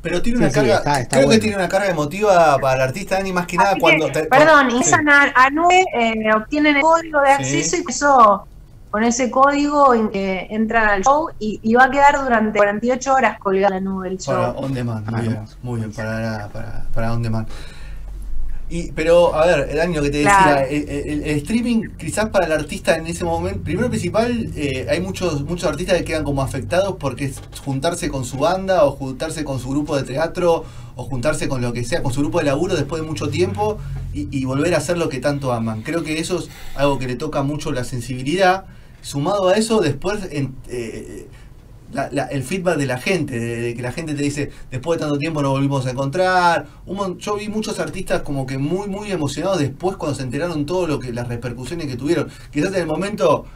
Pero 0.00 0.22
tiene 0.22 0.38
una 0.38 0.50
carga, 0.50 0.82
creo 1.08 1.28
que 1.28 1.38
tiene 1.38 1.56
una 1.56 1.68
carga 1.68 1.90
emotiva 1.90 2.56
para 2.58 2.76
el 2.76 2.88
artista 2.88 3.16
Dani 3.16 3.32
más 3.32 3.46
que 3.46 3.56
nada 3.56 3.74
cuando. 3.80 4.06
perdón, 4.12 4.70
y 4.70 4.82
a, 4.92 5.50
9 5.50 5.84
eh, 5.94 6.34
obtienen 6.34 6.76
el 6.76 6.82
código 6.82 7.20
de 7.20 7.30
acceso 7.30 7.76
y 7.76 7.84
eso 7.90 8.46
con 8.90 9.04
ese 9.04 9.30
código 9.30 9.94
eh, 10.12 10.46
entra 10.50 10.94
al 10.94 11.02
show 11.02 11.28
y, 11.38 11.74
va 11.74 11.84
a 11.84 11.90
quedar 11.90 12.22
durante 12.22 12.58
48 12.58 13.12
horas 13.12 13.38
colgada 13.38 13.74
la 13.74 13.80
nube 13.80 14.08
el 14.08 14.18
show. 14.18 14.34
Para 14.34 14.50
on 14.52 14.72
demand, 14.72 15.10
muy 15.10 15.20
bien, 15.20 15.44
muy 15.62 15.80
bien, 15.80 15.92
para, 15.92 16.48
para, 16.48 16.84
para 16.94 17.12
on 17.12 17.22
demand. 17.22 17.48
Y, 18.70 18.92
pero, 18.92 19.34
a 19.34 19.46
ver, 19.46 19.68
el 19.70 19.80
año 19.80 20.02
que 20.02 20.10
te 20.10 20.18
decía, 20.18 20.62
el, 20.68 21.22
streaming 21.38 21.88
quizás 21.96 22.28
para 22.28 22.46
el 22.46 22.52
artista 22.52 22.96
en 22.96 23.06
ese 23.06 23.24
momento, 23.24 23.62
primero 23.62 23.88
principal, 23.88 24.50
eh, 24.56 24.86
hay 24.90 25.00
muchos, 25.00 25.42
muchos 25.44 25.68
artistas 25.68 25.96
que 25.98 26.04
quedan 26.04 26.24
como 26.24 26.42
afectados 26.42 26.96
porque 27.00 27.26
es 27.26 27.40
juntarse 27.64 28.10
con 28.10 28.26
su 28.26 28.36
banda 28.36 28.84
o 28.84 28.92
juntarse 28.92 29.42
con 29.42 29.58
su 29.58 29.70
grupo 29.70 29.96
de 29.96 30.02
teatro 30.02 30.64
o 30.96 31.04
juntarse 31.04 31.48
con 31.48 31.62
lo 31.62 31.72
que 31.72 31.84
sea, 31.84 32.02
con 32.02 32.12
su 32.12 32.20
grupo 32.20 32.40
de 32.40 32.44
laburo 32.44 32.74
después 32.74 33.00
de 33.00 33.08
mucho 33.08 33.28
tiempo 33.28 33.78
y, 34.12 34.44
volver 34.44 34.74
a 34.74 34.78
hacer 34.78 34.98
lo 34.98 35.08
que 35.08 35.20
tanto 35.20 35.52
aman. 35.52 35.82
Creo 35.82 36.02
que 36.02 36.18
eso 36.18 36.38
es 36.38 36.48
algo 36.74 36.98
que 36.98 37.06
le 37.06 37.14
toca 37.14 37.42
mucho 37.42 37.72
la 37.72 37.84
sensibilidad. 37.84 38.66
Sumado 39.00 39.48
a 39.48 39.54
eso, 39.54 39.80
después... 39.80 40.20
En, 40.30 40.54
eh, 40.68 41.26
el 42.30 42.42
feedback 42.42 42.76
de 42.76 42.86
la 42.86 42.98
gente, 42.98 43.38
de, 43.38 43.74
que 43.74 43.82
la 43.82 43.92
gente 43.92 44.14
te 44.14 44.22
dice, 44.22 44.50
después 44.70 44.98
de 44.98 45.06
tanto 45.06 45.18
tiempo 45.18 45.42
nos 45.42 45.52
volvimos 45.52 45.86
a 45.86 45.90
encontrar. 45.90 46.66
yo 47.18 47.36
vi 47.36 47.48
muchos 47.48 47.78
artistas 47.80 48.22
como 48.22 48.46
que 48.46 48.58
muy, 48.58 48.88
muy 48.88 49.10
emocionados 49.10 49.58
después 49.58 49.96
cuando 49.96 50.16
se 50.16 50.22
enteraron 50.22 50.66
todo 50.66 50.86
lo 50.86 50.98
que, 50.98 51.12
las 51.12 51.28
repercusiones 51.28 51.86
que 51.86 51.96
tuvieron. 51.96 52.28
Quizás 52.50 52.74
en 52.74 52.80
el 52.80 52.86
momento 52.86 53.46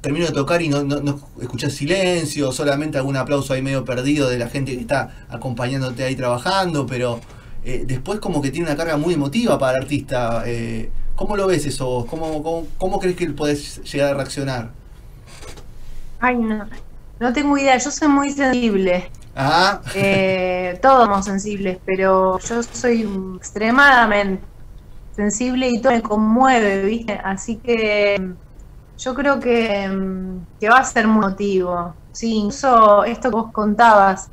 termino 0.00 0.26
de 0.26 0.32
tocar 0.32 0.62
y 0.62 0.68
no, 0.68 0.84
no, 0.84 1.20
escuchás 1.40 1.72
silencio, 1.72 2.52
solamente 2.52 2.96
algún 2.98 3.16
aplauso 3.16 3.52
ahí 3.52 3.62
medio 3.62 3.84
perdido 3.84 4.28
de 4.28 4.38
la 4.38 4.48
gente 4.48 4.74
que 4.74 4.80
está 4.80 5.26
acompañándote 5.28 6.04
ahí 6.04 6.14
trabajando, 6.14 6.86
pero 6.86 7.20
eh, 7.64 7.84
después 7.86 8.20
como 8.20 8.40
que 8.40 8.50
tiene 8.50 8.68
una 8.68 8.76
carga 8.76 8.96
muy 8.96 9.14
emotiva 9.14 9.58
para 9.58 9.76
el 9.78 9.82
artista. 9.82 10.44
Eh, 10.46 10.90
¿Cómo 11.16 11.34
lo 11.34 11.46
ves 11.46 11.64
eso 11.64 12.06
¿Cómo, 12.08 12.42
cómo, 12.42 12.66
cómo 12.76 13.00
crees 13.00 13.16
que 13.16 13.26
podés 13.30 13.82
llegar 13.90 14.10
a 14.10 14.14
reaccionar? 14.14 14.70
Ay, 16.20 16.36
no. 16.36 16.66
No 17.18 17.32
tengo 17.32 17.56
idea, 17.56 17.76
yo 17.78 17.90
soy 17.90 18.08
muy 18.08 18.30
sensible. 18.30 19.10
Ah. 19.34 19.80
Eh, 19.94 20.78
todos 20.82 21.04
somos 21.04 21.24
sensibles, 21.24 21.78
pero 21.84 22.38
yo 22.38 22.62
soy 22.62 23.08
extremadamente 23.36 24.44
sensible 25.16 25.68
y 25.68 25.80
todo 25.80 25.92
me 25.92 26.02
conmueve, 26.02 26.82
¿viste? 26.84 27.18
Así 27.24 27.56
que 27.56 28.34
yo 28.98 29.14
creo 29.14 29.40
que, 29.40 29.90
que 30.60 30.68
va 30.68 30.78
a 30.78 30.84
ser 30.84 31.08
muy 31.08 31.22
motivo. 31.22 31.94
Sí, 32.12 32.34
incluso 32.34 33.04
esto 33.04 33.30
que 33.30 33.36
vos 33.36 33.52
contabas, 33.52 34.28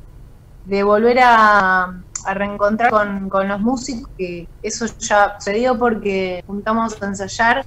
de 0.66 0.82
volver 0.82 1.18
a, 1.20 1.84
a 2.24 2.34
reencontrar 2.34 2.90
con, 2.90 3.28
con, 3.28 3.48
los 3.48 3.60
músicos, 3.60 4.10
que 4.16 4.48
eso 4.62 4.86
ya 4.98 5.36
sucedió 5.38 5.78
porque 5.78 6.42
juntamos 6.46 7.00
a 7.02 7.06
ensayar 7.06 7.64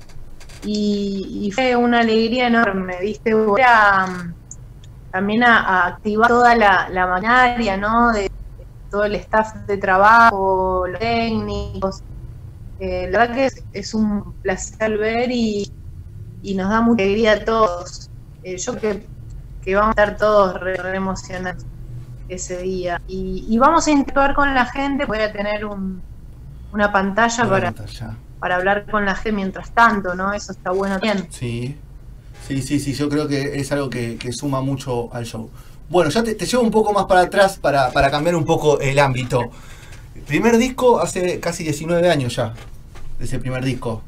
y, 0.63 1.43
y 1.43 1.51
fue 1.51 1.75
una 1.75 1.99
alegría 1.99 2.47
enorme, 2.47 2.97
¿viste? 3.01 3.33
Volver 3.33 3.65
a 3.65 4.33
también 5.17 5.43
a, 5.43 5.87
activar 5.87 6.27
toda 6.27 6.55
la, 6.55 6.89
la 6.89 7.07
maquinaria, 7.07 7.75
¿no? 7.75 8.11
De, 8.11 8.29
todo 8.91 9.05
el 9.05 9.15
staff 9.15 9.55
de 9.65 9.77
trabajo, 9.77 10.85
los 10.87 10.99
técnicos. 10.99 12.03
Eh, 12.79 13.09
la 13.09 13.19
verdad 13.19 13.35
que 13.35 13.49
es, 13.73 13.93
un 13.95 14.33
placer 14.43 14.95
ver 14.99 15.31
y, 15.31 15.71
nos 16.55 16.69
da 16.69 16.81
mucha 16.81 17.01
alegría 17.01 17.33
a 17.33 17.45
todos. 17.45 18.11
Eh, 18.43 18.57
yo 18.57 18.77
creo 18.77 19.01
que, 19.63 19.75
vamos 19.75 19.97
a 19.97 20.03
estar 20.03 20.17
todos 20.17 20.59
re, 20.59 20.75
emocionados 20.95 21.65
ese 22.29 22.59
día. 22.59 23.01
Y, 23.07 23.57
vamos 23.57 23.87
a 23.87 23.91
interactuar 23.91 24.35
con 24.35 24.53
la 24.53 24.65
gente, 24.67 25.05
voy 25.05 25.17
a 25.17 25.33
tener 25.33 25.65
una 25.65 26.91
pantalla, 26.91 27.49
para, 27.49 27.73
para 28.39 28.55
hablar 28.55 28.85
con 28.85 29.03
la 29.03 29.15
gente 29.15 29.31
mientras 29.31 29.71
tanto, 29.71 30.13
¿no? 30.13 30.31
Eso 30.31 30.51
está 30.51 30.69
bueno 30.69 30.99
bien. 30.99 31.27
Sí. 31.31 31.75
Sí, 32.47 32.61
sí, 32.61 32.79
sí, 32.79 32.93
yo 32.93 33.09
creo 33.09 33.27
que 33.27 33.59
es 33.59 33.71
algo 33.73 33.89
que, 33.89 34.17
suma 34.31 34.61
mucho 34.61 35.13
al 35.13 35.25
show. 35.25 35.49
Bueno, 35.89 36.09
ya 36.09 36.23
te, 36.23 36.33
llevo 36.33 36.63
un 36.63 36.71
poco 36.71 36.93
más 36.93 37.05
para 37.05 37.21
atrás 37.21 37.59
para, 37.59 37.91
cambiar 38.09 38.35
un 38.35 38.45
poco 38.45 38.79
el 38.79 38.99
ámbito. 38.99 39.41
primer 40.27 40.57
disco 40.57 40.99
hace 40.99 41.41
casi 41.41 41.63
19 41.63 42.09
años 42.09 42.35
ya, 42.35 42.53
de 43.19 43.25
ese 43.25 43.39
primer 43.39 43.65
disco. 43.65 44.01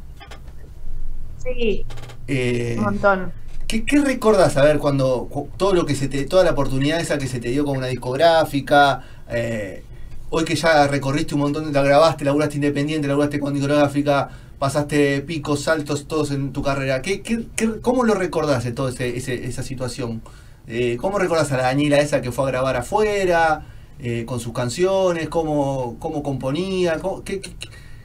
Sí. 1.43 1.85
Eh, 2.27 2.75
un 2.77 2.83
montón. 2.85 3.33
¿Qué, 3.67 3.83
¿Qué 3.83 3.99
recordás 3.99 4.55
a 4.55 4.63
ver 4.63 4.79
cuando 4.79 5.27
todo 5.57 5.73
lo 5.73 5.85
que 5.85 5.95
se 5.95 6.07
te, 6.07 6.23
toda 6.23 6.45
la 6.45 6.51
oportunidad 6.51 6.99
esa 6.99 7.17
que 7.17 7.27
se 7.27 7.39
te 7.39 7.49
dio 7.49 7.65
con 7.65 7.77
una 7.77 7.87
discográfica, 7.87 9.03
eh, 9.29 9.83
hoy 10.29 10.45
que 10.45 10.55
ya 10.55 10.87
recorriste 10.87 11.35
un 11.35 11.41
montón, 11.41 11.73
la 11.73 11.81
grabaste, 11.81 12.23
laburaste 12.23 12.55
independiente, 12.55 13.07
laburaste 13.07 13.39
con 13.39 13.53
discográfica, 13.53 14.29
pasaste 14.59 15.21
picos, 15.21 15.63
saltos, 15.63 16.07
todos 16.07 16.31
en 16.31 16.51
tu 16.51 16.61
carrera. 16.61 17.01
¿Qué, 17.01 17.21
qué, 17.21 17.47
cómo 17.81 18.03
lo 18.03 18.13
recordás 18.13 18.65
de 18.65 18.73
toda 18.73 18.91
esa 18.91 19.63
situación? 19.63 20.21
Eh, 20.67 20.97
¿Cómo 20.99 21.17
recordás 21.17 21.51
a 21.53 21.57
la 21.57 21.63
Daniela 21.63 21.99
esa 21.99 22.21
que 22.21 22.31
fue 22.31 22.45
a 22.45 22.51
grabar 22.51 22.75
afuera, 22.75 23.65
eh, 23.99 24.25
con 24.25 24.39
sus 24.39 24.53
canciones? 24.53 25.29
¿Cómo, 25.29 25.95
cómo 25.99 26.21
componía? 26.21 26.99
qué, 27.23 27.41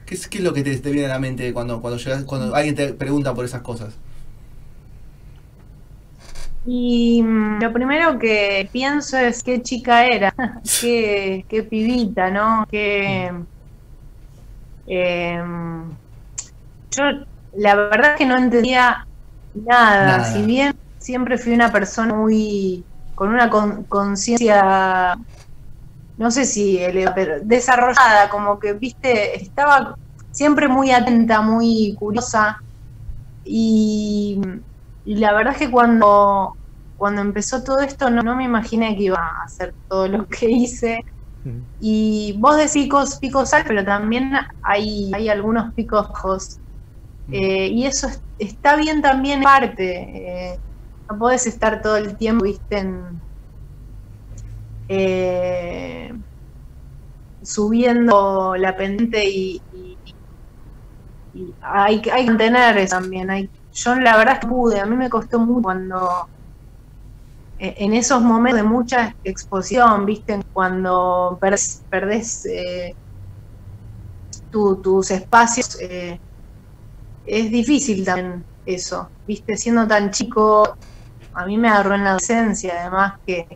es, 0.09 0.39
lo 0.41 0.53
que 0.53 0.63
te, 0.63 0.91
viene 0.91 1.05
a 1.05 1.09
la 1.09 1.19
mente 1.19 1.53
cuando, 1.53 1.81
cuando, 1.81 1.99
llegas, 1.99 2.23
cuando 2.23 2.55
alguien 2.55 2.73
te 2.73 2.93
pregunta 2.93 3.33
por 3.33 3.45
esas 3.45 3.61
cosas? 3.61 3.93
Y 6.65 7.21
mm, 7.21 7.61
lo 7.61 7.73
primero 7.73 8.17
que 8.17 8.67
pienso 8.71 9.17
es 9.17 9.43
qué 9.43 9.61
chica 9.61 10.07
era, 10.07 10.33
qué, 10.81 11.45
qué 11.49 11.63
pibita, 11.63 12.31
¿no? 12.31 12.65
Qué, 12.71 13.31
eh, 14.87 15.43
yo 16.95 17.03
la 17.57 17.75
verdad 17.75 18.11
es 18.11 18.17
que 18.17 18.25
no 18.25 18.37
entendía 18.37 19.07
nada. 19.53 20.23
Si 20.25 20.41
bien 20.43 20.75
siempre 20.99 21.37
fui 21.37 21.53
una 21.53 21.71
persona 21.71 22.13
muy 22.13 22.83
con 23.15 23.29
una 23.29 23.49
conciencia, 23.49 25.17
no 26.17 26.31
sé 26.31 26.45
si 26.45 26.77
elevada, 26.77 27.15
pero 27.15 27.39
desarrollada, 27.41 28.29
como 28.29 28.59
que, 28.59 28.73
viste, 28.73 29.41
estaba 29.41 29.95
siempre 30.31 30.67
muy 30.67 30.91
atenta, 30.91 31.41
muy 31.41 31.95
curiosa. 31.97 32.57
Y, 33.45 34.41
la 35.05 35.33
verdad 35.33 35.53
es 35.53 35.59
que 35.59 35.71
cuando, 35.71 36.57
cuando 36.97 37.21
empezó 37.21 37.63
todo 37.63 37.79
esto 37.79 38.09
no, 38.09 38.21
no 38.23 38.35
me 38.35 38.43
imaginé 38.43 38.97
que 38.97 39.03
iba 39.03 39.19
a 39.19 39.43
hacer 39.45 39.73
todo 39.87 40.07
lo 40.07 40.27
que 40.27 40.49
hice. 40.49 41.05
Mm. 41.45 41.59
Y 41.79 42.35
vos 42.39 42.57
decís 42.57 42.83
picos, 42.83 43.17
picos 43.17 43.53
al, 43.53 43.63
pero 43.63 43.85
también 43.85 44.33
hay, 44.61 45.11
hay 45.13 45.29
algunos 45.29 45.73
picos 45.73 46.09
eh, 47.27 47.67
y 47.67 47.85
eso 47.85 48.09
está 48.37 48.75
bien 48.75 49.01
también 49.01 49.39
en 49.39 49.43
parte. 49.43 50.53
Eh, 50.53 50.59
no 51.09 51.17
podés 51.19 51.47
estar 51.47 51.81
todo 51.81 51.97
el 51.97 52.17
tiempo, 52.17 52.45
viste, 52.45 52.83
eh, 54.87 56.11
subiendo 57.41 58.55
la 58.55 58.75
pendiente 58.75 59.23
y, 59.25 59.61
hay, 61.59 62.01
hay, 62.11 62.25
que 62.25 62.35
tener 62.35 62.77
eso 62.77 62.95
también. 62.97 63.29
Hay, 63.29 63.51
yo 63.71 63.95
la 63.95 64.17
verdad 64.17 64.35
es 64.35 64.39
que 64.39 64.47
pude, 64.47 64.79
a 64.79 64.85
mí 64.85 64.95
me 64.95 65.09
costó 65.09 65.39
mucho 65.39 65.63
cuando 65.63 66.09
en 67.57 67.93
esos 67.93 68.21
momentos 68.21 68.61
de 68.61 68.67
mucha 68.67 69.15
exposición, 69.23 70.05
viste, 70.05 70.41
cuando 70.51 71.37
perdés, 71.89 72.43
tus 74.49 75.11
espacios 75.11 75.77
es 77.25 77.51
difícil 77.51 78.05
también 78.05 78.43
eso, 78.65 79.09
viste, 79.27 79.57
siendo 79.57 79.87
tan 79.87 80.11
chico, 80.11 80.77
a 81.33 81.45
mí 81.45 81.57
me 81.57 81.69
agarró 81.69 81.95
en 81.95 82.03
la 82.03 82.09
adolescencia, 82.11 82.81
además 82.81 83.13
que, 83.25 83.47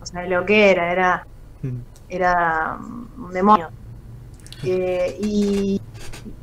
o 0.00 0.06
sea, 0.06 0.26
lo 0.26 0.44
que 0.44 0.70
era, 0.70 0.92
era, 0.92 1.26
mm. 1.62 1.78
era 2.08 2.78
un 2.78 3.30
demonio. 3.32 3.68
Eh, 4.64 5.16
y, 5.20 5.80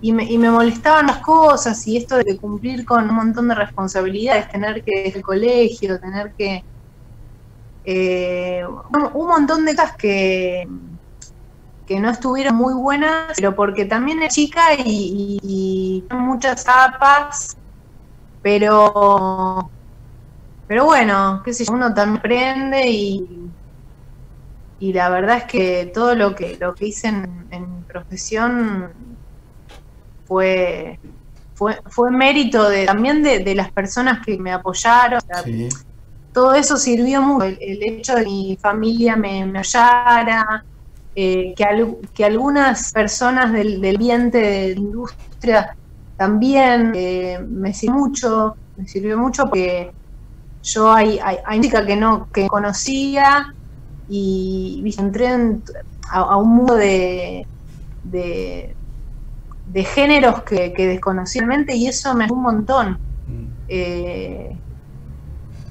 y, 0.01 0.13
me, 0.13 0.23
y 0.23 0.37
me 0.37 0.49
molestaban 0.49 1.07
las 1.07 1.17
cosas 1.17 1.85
y 1.87 1.97
esto 1.97 2.17
de 2.17 2.37
cumplir 2.37 2.85
con 2.85 3.09
un 3.09 3.15
montón 3.15 3.47
de 3.49 3.55
responsabilidades, 3.55 4.49
tener 4.49 4.83
que 4.83 5.07
ir 5.07 5.15
al 5.15 5.21
colegio, 5.21 5.99
tener 5.99 6.33
que... 6.33 6.63
Eh, 7.87 8.65
un, 8.65 9.27
montón 9.27 9.63
de 9.63 9.75
cosas 9.75 9.95
que, 9.95 10.67
que 11.87 11.99
no 11.99 12.09
estuvieron 12.09 12.55
muy 12.55 12.73
buenas, 12.73 13.33
pero 13.35 13.55
porque 13.55 13.85
también 13.85 14.21
es 14.23 14.33
chica 14.33 14.73
y, 14.73 15.39
y, 15.43 16.03
muchas 16.13 16.63
zapas, 16.63 17.57
pero 18.41 19.69
pero 20.67 20.85
bueno, 20.85 21.41
qué 21.45 21.53
sé 21.53 21.65
yo, 21.65 21.73
uno 21.73 21.93
también 21.93 22.17
aprende 22.17 22.89
y, 22.89 23.51
y 24.79 24.93
la 24.93 25.09
verdad 25.09 25.37
es 25.37 25.43
que 25.43 25.91
todo 25.93 26.15
lo 26.15 26.33
que 26.35 26.57
lo 26.59 26.73
que 26.73 26.87
hice 26.87 27.09
en, 27.09 27.47
en 27.51 27.83
profesión 27.83 28.89
fue 30.25 30.99
fue, 31.55 31.79
fue 31.87 32.11
mérito 32.11 32.69
de, 32.69 32.85
también 32.85 33.23
de, 33.23 33.55
las 33.55 33.71
personas 33.71 34.23
que 34.23 34.37
me 34.37 34.51
apoyaron. 34.51 35.21
Todo 36.33 36.53
eso 36.53 36.75
sirvió 36.75 37.21
mucho. 37.21 37.45
El, 37.45 37.81
hecho 37.81 38.15
de 38.15 38.25
que 38.25 38.29
mi 38.29 38.57
familia 38.61 39.15
me, 39.15 39.45
me 39.45 39.59
eh, 41.15 41.53
que, 41.55 41.95
que 42.13 42.25
algunas 42.25 42.91
personas 42.91 43.53
del, 43.53 43.79
del 43.79 43.95
ambiente 43.95 44.37
de 44.37 44.75
la 44.75 44.81
industria 44.81 45.75
también 46.17 46.91
eh, 46.95 47.39
me 47.47 47.73
sirvió 47.73 47.99
mucho, 47.99 48.55
me 48.77 48.87
sirvió 48.87 49.17
mucho 49.17 49.45
porque 49.45 49.91
yo 50.63 50.91
hay, 50.91 51.19
hay, 51.19 51.57
música 51.57 51.85
que 51.85 51.95
no 51.95 52.27
que 52.33 52.47
conocía 52.47 53.53
y, 54.09 54.95
entré 54.97 55.29
a, 56.11 56.37
un 56.37 56.49
mundo 56.49 56.75
de, 56.75 57.45
de, 58.03 58.75
géneros 59.83 60.43
que, 60.43 60.73
que 60.73 60.87
desconocía 60.87 61.43
y 61.69 61.87
eso 61.87 62.13
me 62.13 62.25
ayudó 62.25 62.35
un 62.35 62.43
montón. 62.43 62.91
Mm. 63.27 63.47
Eh, 63.67 64.57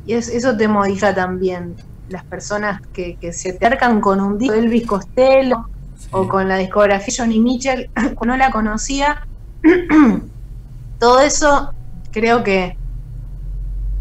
y 0.07 0.13
eso 0.13 0.57
te 0.57 0.69
modifica 0.69 1.15
también. 1.15 1.75
Las 2.09 2.25
personas 2.25 2.83
que, 2.93 3.17
se 3.33 3.53
te 3.55 3.67
arcan 3.67 4.01
con 4.01 4.21
un 4.21 4.39
disco 4.39 4.55
de 4.55 4.61
Elvis 4.61 4.87
Costello 4.87 5.69
o 6.11 6.29
con 6.29 6.49
la 6.49 6.59
discografía 6.59 7.15
Johnny 7.19 7.41
Mitchell, 7.41 7.91
cuando 8.15 8.27
no 8.27 8.37
la 8.37 8.51
conocía, 8.51 9.27
todo 10.99 11.21
eso 11.21 11.73
creo 12.13 12.45
que, 12.45 12.77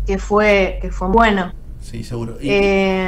que, 0.06 0.18
fue, 0.18 0.80
que 0.82 0.92
fue 0.92 1.08
bueno. 1.08 1.54
Sí, 1.84 2.04
seguro. 2.04 2.38
¿Y, 2.42 2.50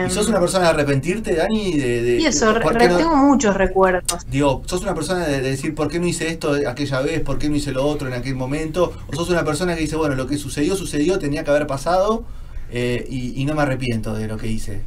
sos 0.10 0.28
una 0.28 0.40
persona 0.40 0.66
de 0.66 0.70
arrepentirte, 0.72 1.36
Dani? 1.36 1.74
De, 1.74 2.18
y 2.20 2.26
eso, 2.26 2.54
tengo 2.78 3.16
muchos 3.16 3.56
recuerdos. 3.56 4.26
Digo, 4.30 4.64
¿sos 4.66 4.82
una 4.82 4.94
persona 4.94 5.26
de, 5.26 5.40
decir 5.40 5.74
por 5.74 5.88
qué 5.88 6.00
no 6.00 6.08
hice 6.08 6.28
esto 6.28 6.56
aquella 6.68 7.00
vez, 7.00 7.22
por 7.22 7.38
qué 7.38 7.48
no 7.48 7.56
hice 7.56 7.72
lo 7.72 7.86
otro 7.86 8.08
en 8.10 8.14
aquel 8.14 8.36
momento? 8.36 8.92
¿O 9.08 9.16
sos 9.16 9.30
una 9.30 9.46
persona 9.46 9.76
que 9.76 9.82
dice, 9.82 9.96
bueno, 9.96 10.16
lo 10.16 10.28
que 10.28 10.38
sucedió, 10.38 10.76
sucedió, 10.76 11.20
tenía 11.20 11.44
que 11.44 11.52
haber 11.52 11.68
pasado 11.68 12.26
eh, 12.72 13.06
y, 13.10 13.46
no 13.46 13.56
me 13.56 13.62
arrepiento 13.62 14.14
de 14.14 14.28
lo 14.28 14.38
que 14.38 14.48
hice. 14.48 14.84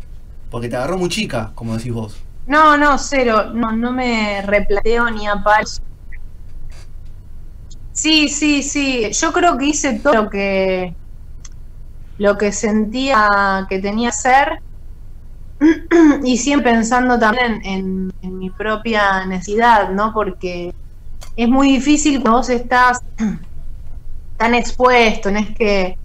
Porque 0.51 0.69
te 0.69 0.77
agarró 0.77 0.99
muy 0.99 1.09
chica, 1.09 1.53
como 1.55 1.77
decís 1.77 1.93
vos. 1.93 2.17
No, 2.47 2.77
no, 2.77 2.99
cero. 2.99 3.53
No, 3.53 3.73
no 3.73 3.93
me 3.93 4.43
replanteo 4.43 5.11
ni 5.11 5.27
a 5.27 5.43
palos. 5.43 5.83
Sí, 7.93 8.29
sí, 8.29 8.63
sí. 8.63 9.11
Yo 9.13 9.33
creo 9.33 9.59
que 9.59 9.67
hice 9.67 9.99
todo 9.99 10.15
lo 10.15 10.31
que 10.31 10.95
lo 12.19 12.37
que 12.37 12.51
sentía 12.51 13.67
que 13.69 13.79
tenía 13.79 14.11
que 14.11 14.17
ser 14.17 14.61
y 16.25 16.37
siempre 16.37 16.73
pensando 16.73 17.19
también 17.19 17.61
en, 17.65 18.13
en, 18.23 18.39
mi 18.39 18.51
propia 18.51 19.25
necesidad, 19.25 19.91
¿no? 19.91 20.13
Porque 20.13 20.75
es 21.37 21.49
muy 21.49 21.73
difícil 21.73 22.21
cuando 22.21 22.39
vos 22.39 22.49
estás 22.49 23.01
tan 24.37 24.55
expuesto, 24.55 25.31
no 25.31 25.39
es 25.39 25.51
que 25.57 25.97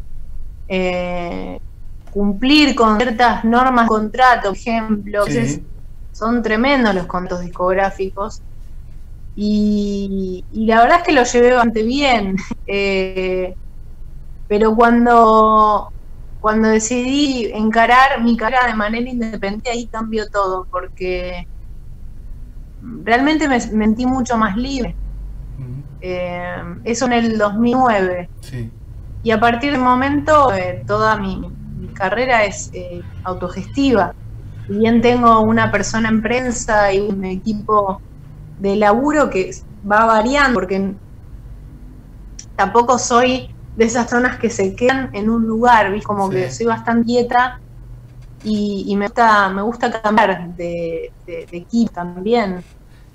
eh, 0.67 1.59
cumplir 2.11 2.75
con 2.75 2.97
ciertas 2.97 3.43
normas 3.43 3.85
de 3.85 3.87
contrato, 3.87 4.49
por 4.49 4.57
ejemplo, 4.57 5.23
son 6.11 6.43
tremendos 6.43 6.93
los 6.93 7.07
contos 7.07 7.41
discográficos. 7.41 8.41
Y, 9.35 10.45
la 10.53 10.81
verdad 10.81 10.99
es 10.99 11.03
que 11.03 11.11
lo 11.11 11.23
llevé 11.23 11.53
bastante 11.53 11.83
bien. 11.83 12.35
Eh, 12.65 13.55
pero 14.47 14.75
cuando, 14.75 15.91
cuando 16.39 16.69
decidí 16.69 17.51
encarar 17.53 18.21
mi 18.23 18.37
carrera 18.37 18.67
de 18.67 18.73
manera 18.73 19.09
independiente, 19.09 19.69
ahí 19.69 19.87
cambió 19.87 20.27
todo, 20.29 20.65
porque 20.71 21.47
realmente 23.03 23.47
me 23.47 23.59
sentí 23.59 24.05
mucho 24.05 24.37
más 24.37 24.55
libre. 24.57 24.95
Eh, 26.01 26.63
eso 26.83 27.05
en 27.05 27.13
el 27.13 27.37
2009. 27.37 28.29
Sí. 28.41 28.69
Y 29.23 29.31
a 29.31 29.39
partir 29.39 29.71
del 29.71 29.81
momento, 29.81 30.53
eh, 30.53 30.83
toda 30.85 31.17
mi, 31.17 31.49
carrera 31.93 32.43
es 32.43 32.71
eh, 32.73 33.01
autogestiva. 33.23 34.13
Si 34.67 34.73
bien 34.73 35.01
tengo 35.01 35.41
una 35.41 35.71
persona 35.71 36.09
en 36.09 36.21
prensa 36.21 36.91
y 36.91 36.99
un 36.99 37.23
equipo 37.23 38.01
de 38.59 38.75
laburo 38.75 39.29
que 39.29 39.51
va 39.89 40.05
variando, 40.05 40.53
porque 40.53 40.93
tampoco 42.55 42.97
soy 42.97 43.53
de 43.75 43.85
esas 43.85 44.09
zonas 44.09 44.37
que 44.37 44.49
se 44.49 44.75
quedan 44.75 45.09
en 45.13 45.29
un 45.29 45.45
lugar, 45.45 45.91
¿viste? 45.91 46.05
como 46.05 46.29
que 46.29 46.51
soy 46.51 46.65
bastante 46.65 47.05
quieta 47.05 47.59
y, 48.43 48.95
me 48.95 49.07
gusta 49.07 49.49
me 49.49 49.61
gusta 49.61 50.01
cambiar 50.01 50.55
de, 50.55 51.11
equipo 51.27 51.91
también. 51.93 52.63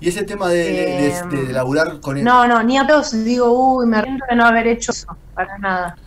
Y 0.01 0.07
ese 0.07 0.23
tema 0.23 0.47
de, 0.47 1.07
eh, 1.09 1.13
laburar 1.51 1.99
con 1.99 2.17
él. 2.17 2.23
No, 2.23 2.47
no, 2.47 2.63
ni 2.63 2.77
a 2.77 2.87
todos 2.87 3.11
digo, 3.23 3.51
uy, 3.51 3.85
me 3.85 3.97
arrepiento 3.97 4.25
de 4.29 4.35
no 4.35 4.45
haber 4.45 4.67
hecho 4.67 4.91
eso, 4.91 5.07
para 5.33 5.57
nada. 5.57 5.97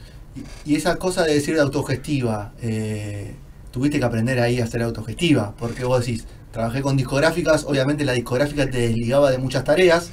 Y, 0.64 0.76
esa 0.76 0.96
cosa 0.96 1.24
de 1.24 1.34
decir 1.34 1.58
autogestiva, 1.58 2.52
eh, 2.62 3.34
tuviste 3.70 3.98
que 3.98 4.04
aprender 4.04 4.40
ahí 4.40 4.60
a 4.60 4.66
ser 4.66 4.82
autogestiva, 4.82 5.54
porque 5.58 5.84
vos 5.84 6.00
decís, 6.00 6.26
trabajé 6.52 6.80
con 6.80 6.96
discográficas, 6.96 7.64
obviamente 7.64 8.04
la 8.04 8.12
discográfica 8.12 8.68
te 8.70 8.78
desligaba 8.78 9.30
de 9.30 9.36
muchas 9.36 9.64
tareas, 9.64 10.10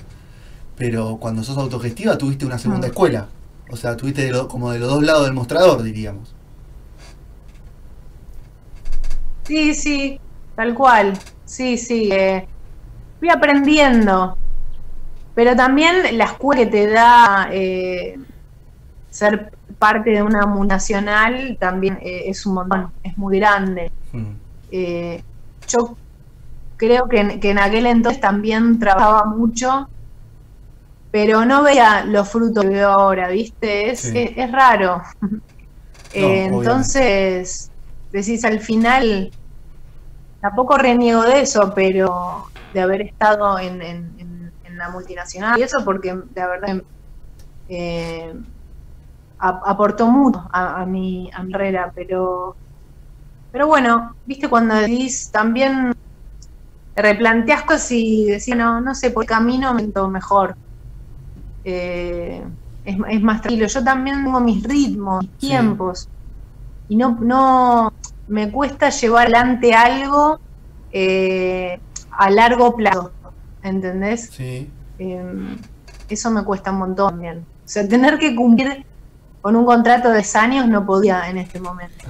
pero 0.75 1.17
cuando 1.17 1.43
sos 1.43 1.57
autogestiva 1.57 2.17
tuviste 2.17 2.45
una 2.45 2.57
segunda 2.57 2.87
mm. 2.87 2.91
escuela, 2.91 3.27
o 3.71 3.77
sea, 3.77 3.95
tuviste 3.95 4.29
como 4.49 4.71
de 4.71 4.79
los 4.79 4.89
dos 4.89 5.03
lados 5.03 5.23
del 5.23 5.33
mostrador, 5.33 5.83
diríamos. 5.83 6.35
Sí, 9.45 9.73
sí, 9.73 10.19
tal 10.55 10.73
cual, 10.73 11.17
sí, 11.45 11.77
sí, 11.77 12.09
eh, 12.11 12.47
fui 13.19 13.29
aprendiendo, 13.29 14.37
pero 15.35 15.55
también 15.55 16.17
la 16.17 16.25
escuela 16.25 16.61
que 16.61 16.67
te 16.67 16.87
da 16.87 17.49
eh, 17.51 18.17
ser 19.09 19.51
parte 19.77 20.11
de 20.11 20.21
una 20.21 20.45
multinacional 20.45 21.57
también 21.59 21.97
eh, 22.01 22.23
es 22.25 22.45
un 22.45 22.55
montón, 22.55 22.91
es 23.03 23.17
muy 23.17 23.39
grande. 23.39 23.91
Mm. 24.11 24.31
Eh, 24.71 25.23
yo 25.67 25.97
creo 26.77 27.07
que 27.07 27.19
en, 27.19 27.59
aquel 27.59 27.85
entonces 27.85 28.21
también 28.21 28.79
trabajaba 28.79 29.25
mucho, 29.25 29.89
pero 31.11 31.45
no 31.45 31.63
veía 31.63 32.05
los 32.05 32.29
frutos 32.29 32.63
que 32.63 32.69
veo 32.69 32.89
ahora, 32.89 33.29
¿viste? 33.29 33.89
Es, 33.89 34.05
es, 34.05 34.51
raro. 34.51 35.01
Eh, 36.11 36.45
entonces, 36.45 37.69
decís 38.11 38.43
al 38.43 38.59
final, 38.61 39.29
tampoco 40.41 40.75
reniego 40.75 41.21
de 41.21 41.41
eso, 41.41 41.71
pero 41.75 42.48
de 42.73 42.81
haber 42.81 43.01
estado 43.01 43.59
en, 43.59 43.81
en, 43.81 44.19
la 44.77 44.89
multinacional 44.89 45.59
y 45.59 45.63
eso 45.63 45.83
porque 45.83 46.17
la 46.33 46.47
verdad 46.47 46.81
aportó 49.39 50.07
mucho 50.07 50.47
a, 50.53 50.85
mi, 50.85 51.29
a 51.33 51.91
pero, 51.93 52.55
pero 53.51 53.67
bueno, 53.67 54.15
viste 54.25 54.47
cuando 54.47 54.75
decís 54.75 55.29
también 55.31 55.93
replanteas 56.95 57.63
cosas 57.63 57.91
y 57.91 58.25
decís, 58.25 58.55
no, 58.55 58.81
no 58.81 58.93
sé, 58.95 59.11
por 59.11 59.23
el 59.23 59.29
camino 59.29 59.73
me 59.73 59.81
siento 59.81 60.07
mejor. 60.09 60.55
Eh, 61.63 62.43
es, 62.85 63.21
más 63.21 63.41
tranquilo. 63.41 63.67
Yo 63.67 63.83
también 63.83 64.23
tengo 64.23 64.39
mis 64.39 64.63
ritmos, 64.63 65.23
mis 65.23 65.37
tiempos. 65.37 66.09
Y 66.87 66.95
no, 66.95 67.17
no 67.21 67.93
me 68.27 68.51
cuesta 68.51 68.89
llevar 68.89 69.27
adelante 69.27 69.73
algo 69.73 70.39
eh, 70.91 71.79
a 72.19 72.29
largo 72.29 72.75
plazo. 72.75 73.11
¿Entendés? 73.63 74.29
Sí. 74.31 74.69
Eh, 74.99 75.23
eso 76.09 76.29
me 76.29 76.43
cuesta 76.43 76.71
un 76.71 76.79
montón 76.79 77.11
también. 77.11 77.39
O 77.39 77.67
sea, 77.67 77.87
tener 77.87 78.19
que 78.19 78.35
cumplir 78.35 78.85
con 79.41 79.55
un 79.55 79.65
contrato 79.65 80.09
de 80.09 80.15
10 80.15 80.35
años 80.35 80.67
no 80.67 80.85
podía 80.85 81.29
en 81.29 81.37
este 81.37 81.59
momento. 81.59 82.05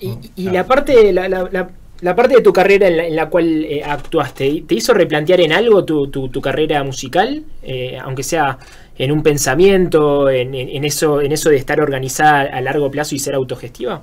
Y, 0.00 0.50
la 0.50 0.66
parte 0.66 1.12
la, 1.12 1.28
la, 1.28 2.16
parte 2.16 2.36
de 2.36 2.40
tu 2.40 2.52
carrera 2.52 2.88
en 2.88 3.14
la, 3.14 3.28
cual 3.28 3.64
eh, 3.64 3.84
actuaste, 3.84 4.64
¿te 4.66 4.74
hizo 4.74 4.94
replantear 4.94 5.40
en 5.40 5.52
algo 5.52 5.84
tu, 5.84 6.08
tu, 6.08 6.40
carrera 6.40 6.82
musical? 6.82 7.44
Eh, 7.62 7.98
aunque 8.02 8.24
sea 8.24 8.58
en 8.98 9.12
un 9.12 9.22
pensamiento, 9.22 10.28
en, 10.28 10.84
eso, 10.84 11.20
en 11.20 11.30
eso 11.30 11.50
de 11.50 11.56
estar 11.56 11.80
organizada 11.80 12.42
a 12.42 12.60
largo 12.62 12.90
plazo 12.90 13.14
y 13.14 13.20
ser 13.20 13.34
autogestiva? 13.34 14.02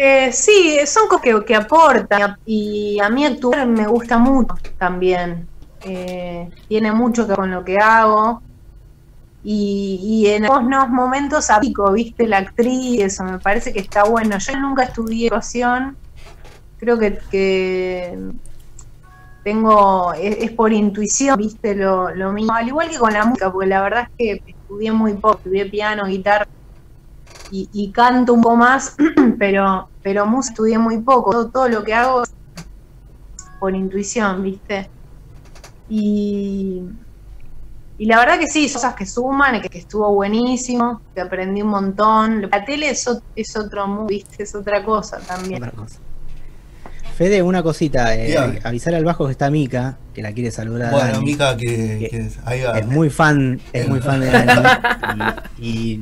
Eh, 0.00 0.30
sí, 0.32 0.78
son 0.86 1.08
cosas 1.08 1.22
que, 1.22 1.44
que 1.44 1.56
aportan 1.56 2.36
y 2.46 3.00
a 3.00 3.08
mí 3.08 3.24
actuar 3.24 3.66
me 3.66 3.84
gusta 3.88 4.16
mucho 4.16 4.54
también. 4.78 5.48
Eh, 5.80 6.48
tiene 6.68 6.92
mucho 6.92 7.24
que 7.24 7.30
ver 7.30 7.38
con 7.38 7.50
lo 7.50 7.64
que 7.64 7.78
hago. 7.78 8.40
Y, 9.42 10.26
en 10.28 10.44
algunos 10.44 10.88
momentos 10.88 11.50
aplico, 11.50 11.90
viste, 11.90 12.28
la 12.28 12.38
actriz, 12.38 13.00
eso 13.00 13.24
me 13.24 13.40
parece 13.40 13.72
que 13.72 13.80
está 13.80 14.04
bueno. 14.04 14.38
Yo 14.38 14.56
nunca 14.60 14.84
estudié 14.84 15.26
actuación, 15.26 15.96
creo 16.78 16.96
que, 16.96 18.18
tengo, 19.42 20.12
es, 20.12 20.52
por 20.52 20.72
intuición, 20.72 21.36
viste, 21.38 21.74
lo, 21.74 22.14
lo 22.14 22.30
mismo, 22.32 22.52
al 22.52 22.68
igual 22.68 22.88
que 22.88 22.98
con 22.98 23.12
la 23.12 23.24
música, 23.24 23.50
porque 23.50 23.66
la 23.66 23.82
verdad 23.82 24.08
es 24.16 24.16
que 24.16 24.52
estudié 24.52 24.92
muy 24.92 25.14
poco, 25.14 25.38
estudié 25.38 25.66
piano, 25.66 26.06
guitarra 26.06 26.46
y, 27.50 27.90
canto 27.92 28.34
un 28.34 28.42
poco 28.42 28.56
más, 28.56 28.96
pero, 29.38 29.88
pero 30.02 30.26
música 30.26 30.52
estudié 30.52 30.78
muy 30.78 30.98
poco, 30.98 31.30
todo, 31.30 31.48
todo 31.48 31.68
lo 31.68 31.84
que 31.84 31.94
hago 31.94 32.22
es 32.22 32.30
por 33.58 33.74
intuición, 33.74 34.42
viste. 34.42 34.88
Y 35.88 36.82
y 37.98 38.06
la 38.06 38.20
verdad 38.20 38.38
que 38.38 38.46
sí, 38.46 38.70
cosas 38.72 38.94
que 38.94 39.04
suman, 39.04 39.60
que, 39.60 39.68
que 39.68 39.78
estuvo 39.78 40.14
buenísimo, 40.14 41.02
que 41.14 41.20
aprendí 41.20 41.62
un 41.62 41.68
montón. 41.68 42.48
La 42.48 42.64
tele 42.64 42.90
es, 42.90 43.10
es 43.34 43.56
otro 43.56 43.88
mundo, 43.88 44.14
es 44.38 44.54
otra 44.54 44.84
cosa 44.84 45.18
también. 45.18 45.68
Fede, 47.16 47.42
una 47.42 47.64
cosita, 47.64 48.14
eh, 48.14 48.60
avisar 48.62 48.94
al 48.94 49.04
bajo 49.04 49.26
que 49.26 49.32
está 49.32 49.50
Mica, 49.50 49.98
que 50.14 50.22
la 50.22 50.30
quiere 50.32 50.52
saludar. 50.52 50.92
Bueno, 50.92 51.20
Mica 51.22 51.56
que, 51.56 52.06
es 52.06 52.86
muy 52.86 53.10
fan, 53.10 53.60
es 53.72 53.88
muy 53.88 53.98
fan 53.98 54.20
de 54.20 54.30
Dani 54.30 55.32
y, 55.58 56.00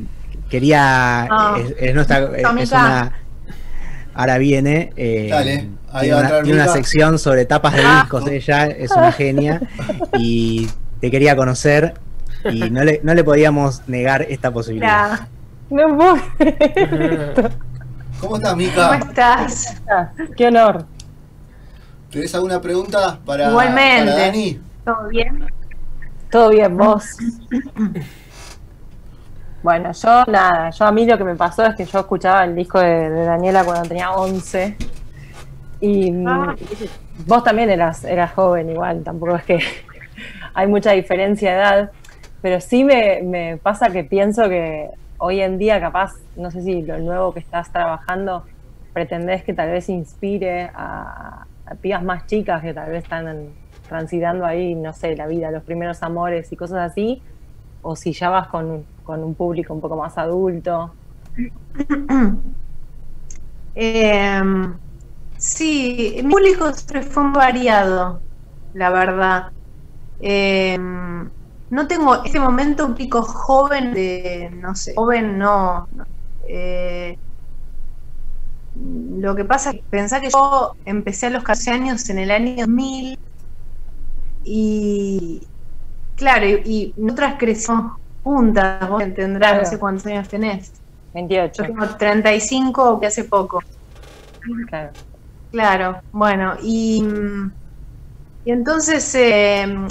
quería, 0.50 1.22
ah. 1.30 1.58
es, 1.78 1.94
nuestra, 1.94 2.30
es 2.36 2.72
una, 2.72 3.12
ahora 4.14 4.38
viene, 4.38 4.92
eh, 4.96 5.28
Dale, 5.30 5.68
ahí 5.92 6.08
tiene, 6.08 6.20
una, 6.20 6.42
tiene 6.42 6.62
una 6.62 6.72
sección 6.72 7.18
sobre 7.18 7.44
tapas 7.44 7.74
de 7.74 7.82
ah. 7.84 8.00
discos, 8.02 8.26
ella 8.28 8.66
es 8.66 8.90
una 8.90 9.12
genia 9.12 9.60
y 10.18 10.68
te 11.00 11.10
quería 11.10 11.36
conocer 11.36 11.94
y 12.50 12.70
no 12.70 12.84
le, 12.84 13.00
no 13.02 13.14
le 13.14 13.24
podíamos 13.24 13.82
negar 13.88 14.22
esta 14.22 14.50
posibilidad. 14.50 15.28
No 15.68 15.96
puedo. 15.96 16.16
¿Cómo 18.20 18.36
estás, 18.36 18.56
Mica? 18.56 18.88
¿Cómo 18.88 19.10
estás? 19.10 19.82
Qué 20.36 20.46
honor. 20.46 20.86
¿Tienes 22.10 22.34
alguna 22.34 22.60
pregunta 22.60 23.18
para, 23.24 23.50
Igualmente. 23.50 24.12
para 24.12 24.26
Dani? 24.26 24.60
¿Todo 24.84 25.08
bien? 25.08 25.46
Todo 26.30 26.48
bien, 26.50 26.76
vos. 26.76 27.04
Bueno, 29.66 29.90
yo 29.90 30.24
nada, 30.26 30.70
yo 30.70 30.84
a 30.84 30.92
mí 30.92 31.04
lo 31.06 31.18
que 31.18 31.24
me 31.24 31.34
pasó 31.34 31.64
es 31.66 31.74
que 31.74 31.84
yo 31.84 31.98
escuchaba 31.98 32.44
el 32.44 32.54
disco 32.54 32.78
de, 32.78 33.10
Daniela 33.10 33.64
cuando 33.64 33.88
tenía 33.88 34.12
11 34.12 34.76
y 35.80 36.24
ah. 36.24 36.54
vos 37.26 37.42
también 37.42 37.70
eras, 37.70 38.04
eras 38.04 38.32
joven 38.32 38.70
igual, 38.70 39.02
tampoco 39.02 39.34
es 39.34 39.42
que 39.42 39.58
hay 40.54 40.68
mucha 40.68 40.92
diferencia 40.92 41.50
de 41.50 41.56
edad, 41.56 41.90
pero 42.42 42.60
sí 42.60 42.84
me, 42.84 43.58
pasa 43.60 43.90
que 43.90 44.04
pienso 44.04 44.48
que 44.48 44.90
hoy 45.18 45.40
en 45.40 45.58
día 45.58 45.80
capaz, 45.80 46.12
no 46.36 46.52
sé 46.52 46.62
si 46.62 46.82
lo 46.82 46.98
nuevo 46.98 47.34
que 47.34 47.40
estás 47.40 47.72
trabajando, 47.72 48.44
pretendés 48.92 49.42
que 49.42 49.52
tal 49.52 49.70
vez 49.70 49.88
inspire 49.88 50.70
a, 50.76 51.44
pibas 51.80 52.04
más 52.04 52.24
chicas 52.26 52.62
que 52.62 52.72
tal 52.72 52.92
vez 52.92 53.02
están 53.02 53.48
transitando 53.88 54.46
ahí, 54.46 54.76
no 54.76 54.92
sé, 54.92 55.16
la 55.16 55.26
vida, 55.26 55.50
los 55.50 55.64
primeros 55.64 56.04
amores 56.04 56.52
y 56.52 56.56
cosas 56.56 56.88
así, 56.92 57.20
o 57.86 57.94
si 57.94 58.12
ya 58.12 58.30
vas 58.30 58.48
con, 58.48 58.84
un 59.06 59.34
público 59.34 59.72
un 59.72 59.80
poco 59.80 59.96
más 59.96 60.18
adulto. 60.18 60.94
Em, 63.78 64.74
sí, 65.36 66.14
mi 66.24 66.30
público 66.30 66.72
siempre 66.72 67.02
fue 67.02 67.30
variado, 67.30 68.22
la 68.72 68.88
verdad. 68.88 69.52
Eh, 70.18 70.78
no 70.78 71.86
tengo 71.86 72.24
este 72.24 72.40
momento 72.40 72.86
un 72.86 72.94
pico 72.94 73.20
joven 73.20 73.92
de, 73.92 74.50
no 74.50 74.74
sé, 74.74 74.94
joven 74.96 75.36
no. 75.36 75.86
Eh, 76.48 77.18
lo 78.74 79.34
que 79.36 79.44
pasa 79.44 79.70
es 79.70 79.76
que 79.76 79.84
pensá 79.90 80.22
que 80.22 80.30
yo 80.30 80.72
empecé 80.86 81.26
a 81.26 81.30
los 81.30 81.42
14 81.42 81.70
años 81.70 82.08
en 82.08 82.18
el 82.18 82.30
año 82.30 82.56
2000 82.56 83.18
y 84.44 85.46
claro, 86.16 86.46
y, 86.46 86.92
nosotras 86.96 87.36
crecimos 87.38 87.92
juntas, 88.22 88.88
vos 88.88 89.02
tendrás, 89.14 89.62
no 89.62 89.64
sé 89.64 89.78
cuántos 89.78 90.06
años 90.06 90.28
tenés. 90.28 90.72
28. 91.14 91.62
Yo 91.62 91.68
tengo 91.68 91.96
35 91.96 93.00
que 93.00 93.06
hace 93.06 93.24
poco. 93.24 93.62
Claro. 94.68 94.92
Claro, 95.50 96.00
bueno, 96.12 96.56
y, 96.62 97.02
y 98.44 98.50
entonces 98.50 99.14
eh, 99.14 99.88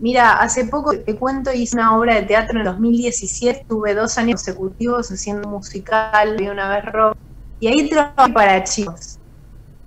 Mira, 0.00 0.34
hace 0.34 0.64
poco 0.66 0.92
te 0.96 1.16
cuento, 1.16 1.52
hice 1.52 1.76
una 1.76 1.96
obra 1.96 2.14
de 2.14 2.22
teatro 2.22 2.52
en 2.52 2.58
el 2.58 2.64
2017, 2.66 3.64
tuve 3.66 3.94
dos 3.94 4.16
años 4.16 4.44
consecutivos 4.44 5.08
haciendo 5.08 5.48
musical, 5.48 6.40
y 6.40 6.48
una 6.48 6.68
vez 6.68 6.84
rock, 6.84 7.16
y 7.58 7.66
ahí 7.66 7.88
trabajé 7.88 8.32
para 8.32 8.62
chicos. 8.62 9.18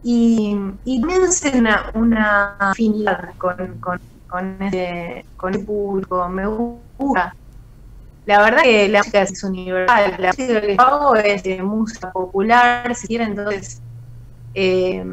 Y, 0.04 0.58
y 0.84 1.00
también 1.00 1.22
una, 1.56 1.92
una 1.94 2.56
afinidad 2.60 3.36
con, 3.38 3.80
con, 3.80 4.00
con, 4.32 4.62
ese, 4.62 5.26
con 5.38 5.54
el 5.54 5.66
público, 5.66 6.28
me 6.30 6.48
gusta. 6.48 7.36
La 8.26 8.42
verdad 8.42 8.64
que 8.64 8.88
la 8.88 9.00
música 9.00 9.22
es 9.22 9.44
universal, 9.44 10.16
la 10.18 10.28
música 10.30 10.62
que 10.62 10.76
hago 10.78 11.16
es 11.16 11.44
de 11.44 11.62
música 11.62 12.12
popular, 12.12 12.96
si 12.96 13.08
quieren, 13.08 13.30
entonces... 13.30 13.82
Eh, 14.54 15.04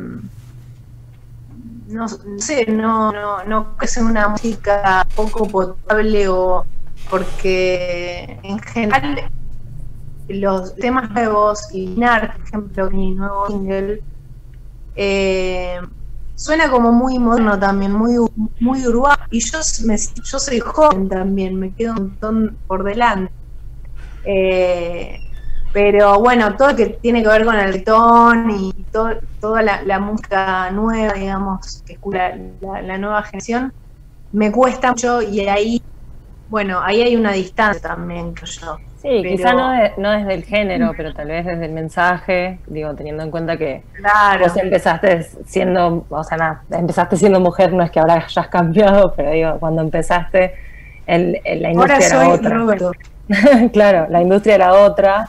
no, 1.89 2.07
sé, 2.09 2.67
no, 2.67 3.13
no, 3.13 3.45
no 3.45 3.69
es 3.81 3.97
una 3.97 4.29
música 4.29 5.07
poco 5.15 5.49
potable 5.49 6.29
o 6.29 6.67
porque 7.09 8.39
en 8.43 8.59
general 8.59 9.31
los 10.29 10.75
temas 10.77 11.11
nuevos 11.11 11.73
y 11.73 11.87
NAR, 11.87 12.37
por 12.37 12.47
ejemplo, 12.47 12.91
mi 12.91 13.15
nuevo 13.15 13.47
single, 13.47 14.03
eh, 14.97 15.81
suena 16.39 16.71
como 16.71 16.93
muy 16.93 17.19
moderno 17.19 17.59
también, 17.59 17.93
muy, 17.93 18.15
muy 18.61 18.87
urbano. 18.87 19.25
Y 19.29 19.41
yo, 19.41 19.59
soy 20.39 20.61
joven 20.61 21.09
también, 21.09 21.59
me 21.59 21.75
quedo 21.75 21.95
un 21.95 21.99
montón 21.99 22.59
por 22.67 22.85
delante. 22.85 23.33
Eh, 24.25 25.19
pero 25.73 26.21
bueno, 26.21 26.57
todo 26.57 26.71
lo 26.71 26.77
que 26.77 26.87
tiene 27.03 27.23
que 27.23 27.29
ver 27.29 27.45
con 27.45 27.57
el 27.57 27.83
ton 27.83 28.51
y 28.51 28.73
toda 29.41 29.63
la, 29.63 29.99
música 29.99 30.71
nueva, 30.71 31.15
digamos, 31.15 31.83
que 31.85 31.95
escucha 31.95 32.37
la, 32.61 32.99
nueva 32.99 33.23
generación, 33.25 33.73
me 34.31 34.53
cuesta 34.53 34.91
mucho 34.91 35.21
y 35.21 35.41
ahí, 35.41 35.83
bueno, 36.47 36.81
ahí 36.81 37.03
hay 37.03 37.17
una 37.17 37.33
distancia 37.33 37.81
también, 37.81 38.33
creo 38.33 38.51
yo. 38.61 38.88
Sí, 39.01 39.23
quizá 39.23 39.53
no, 39.53 39.73
no 39.97 40.11
desde 40.11 40.35
el 40.35 40.45
género, 40.45 40.93
pero 40.97 41.15
tal 41.15 41.29
vez 41.29 41.47
desde 41.47 41.67
el 41.67 41.73
mensaje, 41.73 42.59
digo, 42.67 42.95
teniendo 42.95 43.23
en 43.23 43.31
cuenta 43.31 43.57
que 43.57 43.85
vos 44.41 44.57
empezaste 44.57 45.23
siendo, 45.47 46.05
o 46.09 46.25
sea, 46.25 46.37
nada, 46.37 46.63
empezaste 46.71 47.17
siendo 47.17 47.39
mujer, 47.39 47.73
no 47.73 47.85
es 47.85 47.93
que 47.93 48.01
ahora 48.01 48.15
hayas 48.15 48.49
cambiado, 48.49 49.15
pero 49.17 49.31
digo, 49.31 49.57
cuando 49.61 49.83
empezaste, 49.83 50.55
el, 51.07 51.41
la 51.45 51.71
industria 51.71 52.07
era 52.07 52.29
otra. 52.29 52.91
claro, 53.73 54.07
la 54.11 54.21
industria 54.21 54.57
era 54.57 54.73
otra, 54.73 55.29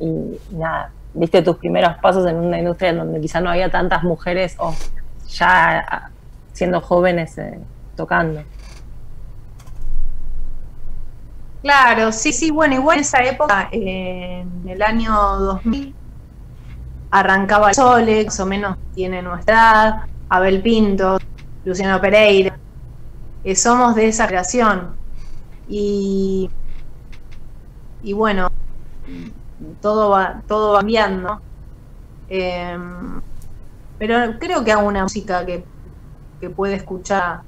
y 0.00 0.38
nada, 0.52 0.90
viste 1.12 1.42
tus 1.42 1.56
primeros 1.58 1.98
pasos 1.98 2.26
en 2.26 2.36
una 2.36 2.58
industria 2.58 2.94
donde 2.94 3.20
quizá 3.20 3.40
no 3.42 3.50
había 3.50 3.70
tantas 3.70 4.02
mujeres 4.04 4.56
o 4.58 4.74
ya 5.28 6.10
siendo 6.52 6.80
jóvenes 6.80 7.36
eh, 7.36 7.58
tocando. 7.94 8.42
Claro, 11.62 12.10
sí, 12.10 12.32
sí, 12.32 12.50
bueno, 12.50 12.74
igual 12.74 12.98
en 12.98 13.02
esa 13.02 13.22
época, 13.22 13.68
en 13.70 14.64
el 14.66 14.82
año 14.82 15.12
2000, 15.12 15.94
arrancaba 17.10 17.68
el 17.68 17.74
Sole, 17.74 18.24
más 18.24 18.40
o 18.40 18.46
menos 18.46 18.76
tiene 18.94 19.22
nuestra 19.22 19.54
edad, 19.54 20.02
Abel 20.28 20.60
Pinto, 20.60 21.18
Luciano 21.64 22.00
Pereira, 22.00 22.58
eh, 23.44 23.54
somos 23.54 23.94
de 23.94 24.08
esa 24.08 24.26
creación. 24.26 24.96
Y, 25.68 26.50
y 28.02 28.12
bueno, 28.12 28.50
todo 29.80 30.10
va, 30.10 30.42
todo 30.48 30.72
va 30.72 30.78
cambiando. 30.80 31.40
Em, 32.28 33.20
pero 33.98 34.38
creo 34.38 34.64
que 34.64 34.72
hago 34.72 34.86
una 34.86 35.02
música 35.02 35.44
que, 35.44 35.64
puede 36.56 36.74
escuchar 36.74 37.42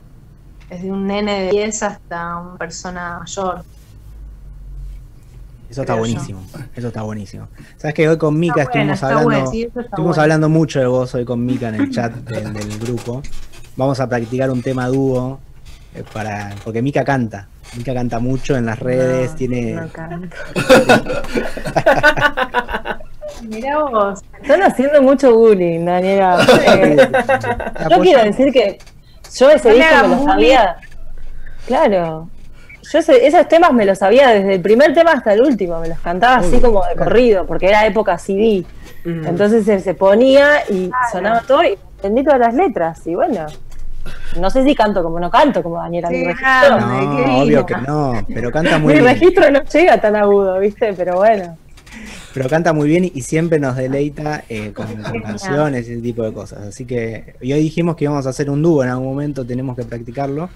desde 0.69 0.93
un 0.93 1.09
nene 1.09 1.47
de 1.47 1.51
10 1.51 1.83
hasta 1.83 2.37
una 2.37 2.57
persona 2.57 3.19
mayor. 3.19 3.65
Eso 5.75 5.81
está 5.81 5.97
buenísimo, 5.97 6.41
eso 6.77 6.87
está 6.87 7.03
buenísimo. 7.03 7.49
Sabes 7.79 7.95
que 7.95 8.09
hoy 8.09 8.17
con 8.17 8.39
Mika 8.39 8.63
estuvimos 8.63 9.03
hablando, 9.03 9.53
estuvimos 9.53 10.19
hablando 10.19 10.49
mucho 10.49 10.79
de 10.79 10.87
vos 10.87 11.13
hoy 11.17 11.25
con 11.25 11.45
Mika 11.45 11.71
en 11.71 11.75
el 11.75 11.91
chat 11.91 12.15
del, 12.15 12.79
grupo. 12.79 13.23
Vamos 13.75 13.99
a 13.99 14.09
practicar 14.09 14.53
un 14.53 14.63
tema 14.63 14.87
dúo 14.87 15.41
eh, 15.93 16.05
para, 16.13 16.55
porque 16.63 16.81
Mika 16.81 17.03
canta. 17.03 17.49
Mika 17.77 17.93
canta 17.93 18.21
mucho 18.21 18.57
en 18.57 18.67
las 18.67 18.79
redes, 18.79 19.35
tiene. 19.35 19.73
No 19.73 19.89
canta. 19.89 20.37
Mirá 23.43 23.79
vos. 23.81 24.21
Están 24.43 24.63
haciendo 24.63 25.03
mucho 25.03 25.37
bullying, 25.37 25.85
Daniela. 25.85 26.47
yo 27.91 28.01
quiero 28.01 28.23
decir 28.23 28.53
que 28.53 28.79
yo 29.37 29.51
ese 29.51 29.73
disco 29.73 30.09
me 30.09 30.17
lo 30.17 30.25
sabía. 30.25 30.77
Claro. 31.67 32.31
Yo 32.93 32.99
esos 32.99 33.49
temas 33.49 33.73
me 33.73 33.85
los 33.85 33.99
sabía 33.99 34.29
desde 34.29 34.55
el 34.55 34.61
primer 34.61 34.95
tema 34.95 35.13
hasta 35.13 35.33
el 35.33 35.41
último, 35.41 35.81
me 35.81 35.89
los 35.89 35.99
cantaba 36.01 36.37
así 36.37 36.61
como 36.61 36.85
de 36.85 36.95
corrido, 36.95 37.47
porque 37.47 37.67
era 37.67 37.87
época 37.87 38.19
CD. 38.19 38.65
Mm. 39.05 39.27
Entonces 39.27 39.83
se, 39.83 39.95
ponía 39.95 40.69
y 40.69 40.91
sonaba 41.11 41.43
todo 41.47 41.63
y 41.65 41.79
entendí 41.97 42.25
todas 42.25 42.41
las 42.41 42.55
letras. 42.55 43.07
Y 43.07 43.15
bueno, 43.15 43.47
no 44.39 44.51
sé 44.51 44.65
si 44.65 44.75
canto 44.75 45.03
como 45.03 45.19
no 45.19 45.31
canto 45.31 45.63
como 45.63 45.77
Daniela. 45.77 46.11
mi 46.11 46.25
registro, 46.25 46.81
no, 46.81 47.43
obvio 47.43 47.67
que 47.67 47.77
no, 47.77 48.27
pero 48.33 48.51
canta 48.51 48.79
muy 48.79 48.95
bien. 48.95 49.05
Mi 49.05 49.11
registro 49.11 49.51
no 49.51 49.63
llega 49.65 50.01
tan 50.01 50.17
agudo, 50.17 50.59
¿viste? 50.59 50.93
Pero 50.95 51.17
bueno. 51.17 51.57
Pero 52.33 52.49
canta 52.49 52.73
muy 52.73 52.89
bien 52.89 53.05
y 53.05 53.23
siempre 53.23 53.61
nos 53.61 53.77
deleita 53.77 54.43
eh, 54.49 54.73
con, 54.73 54.87
canciones 55.23 55.89
y 55.89 55.93
ese 55.93 56.03
tipo 56.03 56.25
de 56.25 56.33
cosas. 56.33 56.67
Así 56.67 56.85
que 56.85 57.37
hoy 57.41 57.53
dijimos 57.53 57.95
que 57.95 58.05
íbamos 58.05 58.27
a 58.27 58.31
hacer 58.31 58.51
un 58.51 58.61
dúo 58.61 58.83
en 58.83 58.91
algún 58.91 59.07
momento, 59.07 59.47
tenemos 59.47 59.77
que 59.77 59.85
practicarlo. 59.85 60.51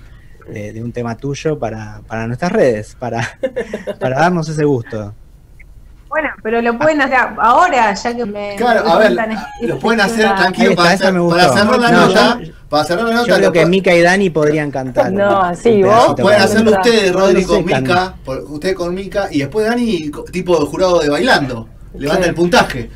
De, 0.48 0.82
un 0.82 0.92
tema 0.92 1.16
tuyo 1.16 1.58
para, 1.58 2.00
para 2.06 2.26
nuestras 2.26 2.50
redes, 2.52 2.96
para, 2.98 3.38
para 4.00 4.18
darnos 4.18 4.48
ese 4.48 4.64
gusto. 4.64 5.14
Bueno, 6.08 6.30
pero 6.42 6.62
lo 6.62 6.78
pueden 6.78 7.02
hacer 7.02 7.18
ahora, 7.38 7.92
ya 7.92 8.16
que 8.16 8.24
me. 8.24 8.56
Claro, 8.56 8.88
a 8.88 8.98
ver, 8.98 9.16
lo 9.60 9.78
pueden 9.78 10.00
hacer 10.00 10.34
tranquilo 10.34 10.74
para, 10.74 10.90
hacer, 10.92 11.14
para 11.14 11.52
cerrar 11.52 11.78
la 11.78 11.90
nota. 11.90 12.40
para 12.68 12.84
cerrar 12.84 13.04
la 13.08 13.14
nota. 13.14 13.28
Yo 13.28 13.36
creo 13.36 13.52
que 13.52 13.66
Mika 13.66 13.94
y 13.94 14.00
Dani 14.00 14.30
podrían 14.30 14.70
cantar. 14.70 15.12
No, 15.12 15.54
sí, 15.54 15.82
vos. 15.82 16.14
Pueden 16.18 16.40
hacerlo 16.40 16.72
ustedes, 16.72 17.12
Rodri, 17.12 17.44
con 17.44 17.64
Mika. 17.64 18.14
Usted 18.48 18.74
con 18.74 18.94
Mika. 18.94 19.28
Y 19.30 19.40
después 19.40 19.66
Dani, 19.66 20.10
tipo 20.32 20.54
jurado 20.66 21.00
de 21.00 21.10
bailando. 21.10 21.68
Levanta 21.94 22.26
el 22.26 22.34
puntaje. 22.34 22.90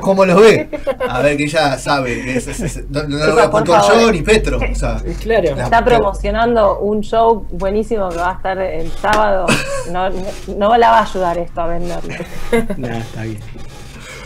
¿Cómo 0.00 0.24
lo 0.24 0.40
ve? 0.40 0.68
A 1.08 1.20
ver, 1.20 1.36
que 1.36 1.44
ella 1.44 1.78
sabe. 1.78 2.42
no, 2.88 3.02
lo 3.02 3.34
voy 3.34 3.42
a 3.42 3.50
puntuar 3.50 3.82
yo 3.88 4.12
ni 4.12 4.22
Petro. 4.22 4.58
O 4.58 4.74
sea, 4.74 5.02
claro. 5.22 5.60
Está 5.60 5.84
promocionando 5.84 6.78
un 6.80 7.02
show 7.02 7.46
buenísimo 7.52 8.08
que 8.08 8.16
va 8.16 8.30
a 8.30 8.34
estar 8.34 8.58
el 8.58 8.90
sábado. 8.92 9.46
No, 9.90 10.10
no, 10.56 10.76
la 10.76 10.90
va 10.90 10.98
a 11.00 11.02
ayudar 11.02 11.38
esto 11.38 11.60
a 11.60 11.66
venderlo. 11.66 12.14
No, 12.76 12.88
está 12.88 13.22
bien. 13.22 13.40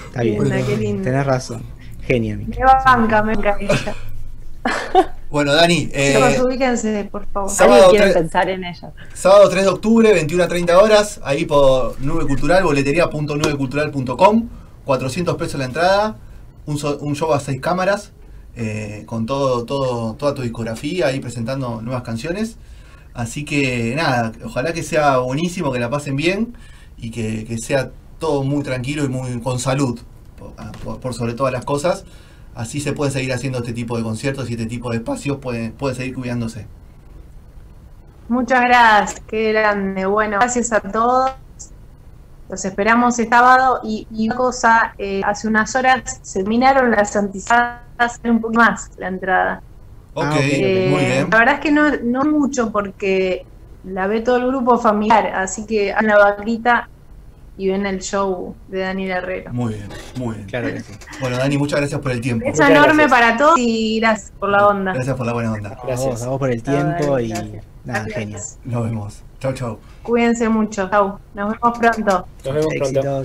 Está 0.07 0.23
bien. 0.23 1.03
Tenés 1.03 1.27
razón. 1.27 1.63
Genia. 2.07 2.37
Me 2.37 2.57
banca, 2.85 3.23
me 3.23 3.33
ella. 3.33 3.95
Bueno, 5.31 5.53
Dani. 5.53 5.91
Eh, 5.93 6.41
ubíquense, 6.43 7.07
por 7.13 7.27
favor. 7.27 7.51
Sábado 7.51 7.91
3, 7.91 8.15
pensar 8.15 8.49
en 8.49 8.65
ella. 8.65 8.93
Sábado 9.13 9.47
3 9.51 9.65
de 9.65 9.69
octubre, 9.69 10.11
21 10.11 10.43
a 10.43 10.49
30 10.49 10.79
horas, 10.79 11.21
ahí 11.23 11.45
por 11.45 12.01
Nube 12.01 12.27
Cultural, 12.27 12.65
boletería.nubecultural.com. 12.65 14.49
400 14.89 15.37
pesos 15.37 15.61
la 15.61 15.67
entrada, 15.67 16.17
un, 16.65 16.79
show 17.15 17.35
a 17.35 17.41
seis 17.41 17.61
cámaras, 17.61 18.13
eh, 18.57 19.03
con 19.05 19.27
todo, 19.27 19.67
todo, 19.67 20.15
toda 20.15 20.33
tu 20.33 20.41
discografía 20.41 21.09
ahí 21.09 21.21
presentando 21.21 21.83
nuevas 21.83 22.03
canciones. 22.05 22.57
Así 23.13 23.45
que 23.45 23.93
nada, 23.95 24.33
ojalá 24.43 24.73
que 24.73 24.83
sea 24.83 25.19
buenísimo, 25.19 25.71
que 25.73 25.79
la 25.79 25.91
pasen 25.91 26.17
bien 26.17 26.57
y 26.97 27.11
que, 27.11 27.59
sea 27.59 27.91
todo 28.19 28.45
muy 28.45 28.63
tranquilo 28.63 29.05
y 29.05 29.09
muy 29.09 29.39
con 29.43 29.59
salud, 29.59 30.01
por, 31.03 31.13
sobre 31.13 31.35
todas 31.35 31.53
las 31.53 31.67
cosas. 31.67 32.07
Así 32.55 32.81
se 32.81 32.95
puede 32.95 33.11
seguir 33.11 33.35
haciendo 33.35 33.59
este 33.59 33.75
tipo 33.75 33.99
de 33.99 34.03
conciertos 34.03 34.49
y 34.49 34.55
este 34.55 34.65
tipo 34.65 34.91
de 34.91 34.97
espacios 34.97 35.37
puede, 35.37 35.71
puede 35.71 35.97
seguir 35.97 36.15
cuidándose. 36.15 36.67
Muchas 38.31 38.63
gracias, 38.63 39.21
qué 39.29 39.53
grande. 39.53 40.07
Bueno, 40.07 40.39
gracias 40.39 40.73
a 40.73 40.81
todos. 40.81 41.33
Los 42.49 42.65
esperamos 42.65 43.19
el 43.19 43.29
sábado 43.29 43.81
y, 43.85 44.07
una 44.11 44.35
cosa, 44.35 44.95
eh, 44.99 45.21
hace 45.25 45.49
unas 45.49 45.75
horas 45.75 46.21
se 46.23 46.41
terminaron 46.41 46.91
las 46.91 47.15
anticipadas 47.15 48.21
un 48.25 48.41
poco 48.41 48.55
más 48.55 48.91
la 48.97 49.09
entrada. 49.09 49.63
Ok, 50.15 50.27
ah, 50.27 50.39
eh, 50.41 50.89
muy 50.91 51.05
bien. 51.05 51.31
La 51.31 51.39
verdad 51.39 51.55
es 51.55 51.61
que 51.61 51.71
no, 51.71 51.91
no 52.03 52.25
mucho 52.25 52.73
porque 52.73 53.45
la 53.85 54.07
ve 54.07 54.21
todo 54.21 54.37
el 54.37 54.47
grupo 54.47 54.79
familiar, 54.79 55.27
así 55.35 55.67
que 55.67 55.93
a 55.93 56.03
la 56.03 56.17
vaquita 56.17 56.89
y 57.59 57.69
ven 57.69 57.85
el 57.87 58.01
show 58.01 58.55
de 58.69 58.81
Daniel 58.81 59.11
Herrera. 59.11 59.53
Muy 59.53 59.75
bien, 59.75 59.89
muy 60.17 60.37
bien. 60.37 60.47
Claro 60.47 60.69
que 60.69 60.81
sí. 60.81 60.93
Bueno, 61.21 61.37
Dani, 61.37 61.59
muchas 61.59 61.81
gracias 61.81 62.01
por 62.01 62.13
el 62.13 62.21
tiempo. 62.21 62.47
Es 62.49 62.61
enorme 62.61 63.09
para 63.09 63.37
todos 63.37 63.59
y 63.59 63.99
gracias 64.01 64.33
por 64.39 64.49
la 64.49 64.69
onda. 64.69 64.93
Gracias 64.93 65.17
por 65.17 65.27
la 65.27 65.33
buena 65.33 65.53
onda. 65.53 65.77
Gracias 65.85 66.23
a 66.23 66.29
vos 66.29 66.39
por 66.39 66.51
el 66.51 66.63
tiempo 66.63 67.19
y 67.19 67.35
nada, 67.85 68.07
genial. 68.15 68.41
Nos 68.65 68.85
vemos. 68.85 69.23
Chau, 69.41 69.53
chau. 69.53 69.79
Cuídense 70.09 70.49
mucho. 70.49 70.89
Chau. 70.89 71.21
Nos 71.35 71.53
vemos 71.53 71.79
pronto. 71.79 72.27
Nos 72.43 72.55
vemos 72.55 72.75
pronto. 72.79 73.23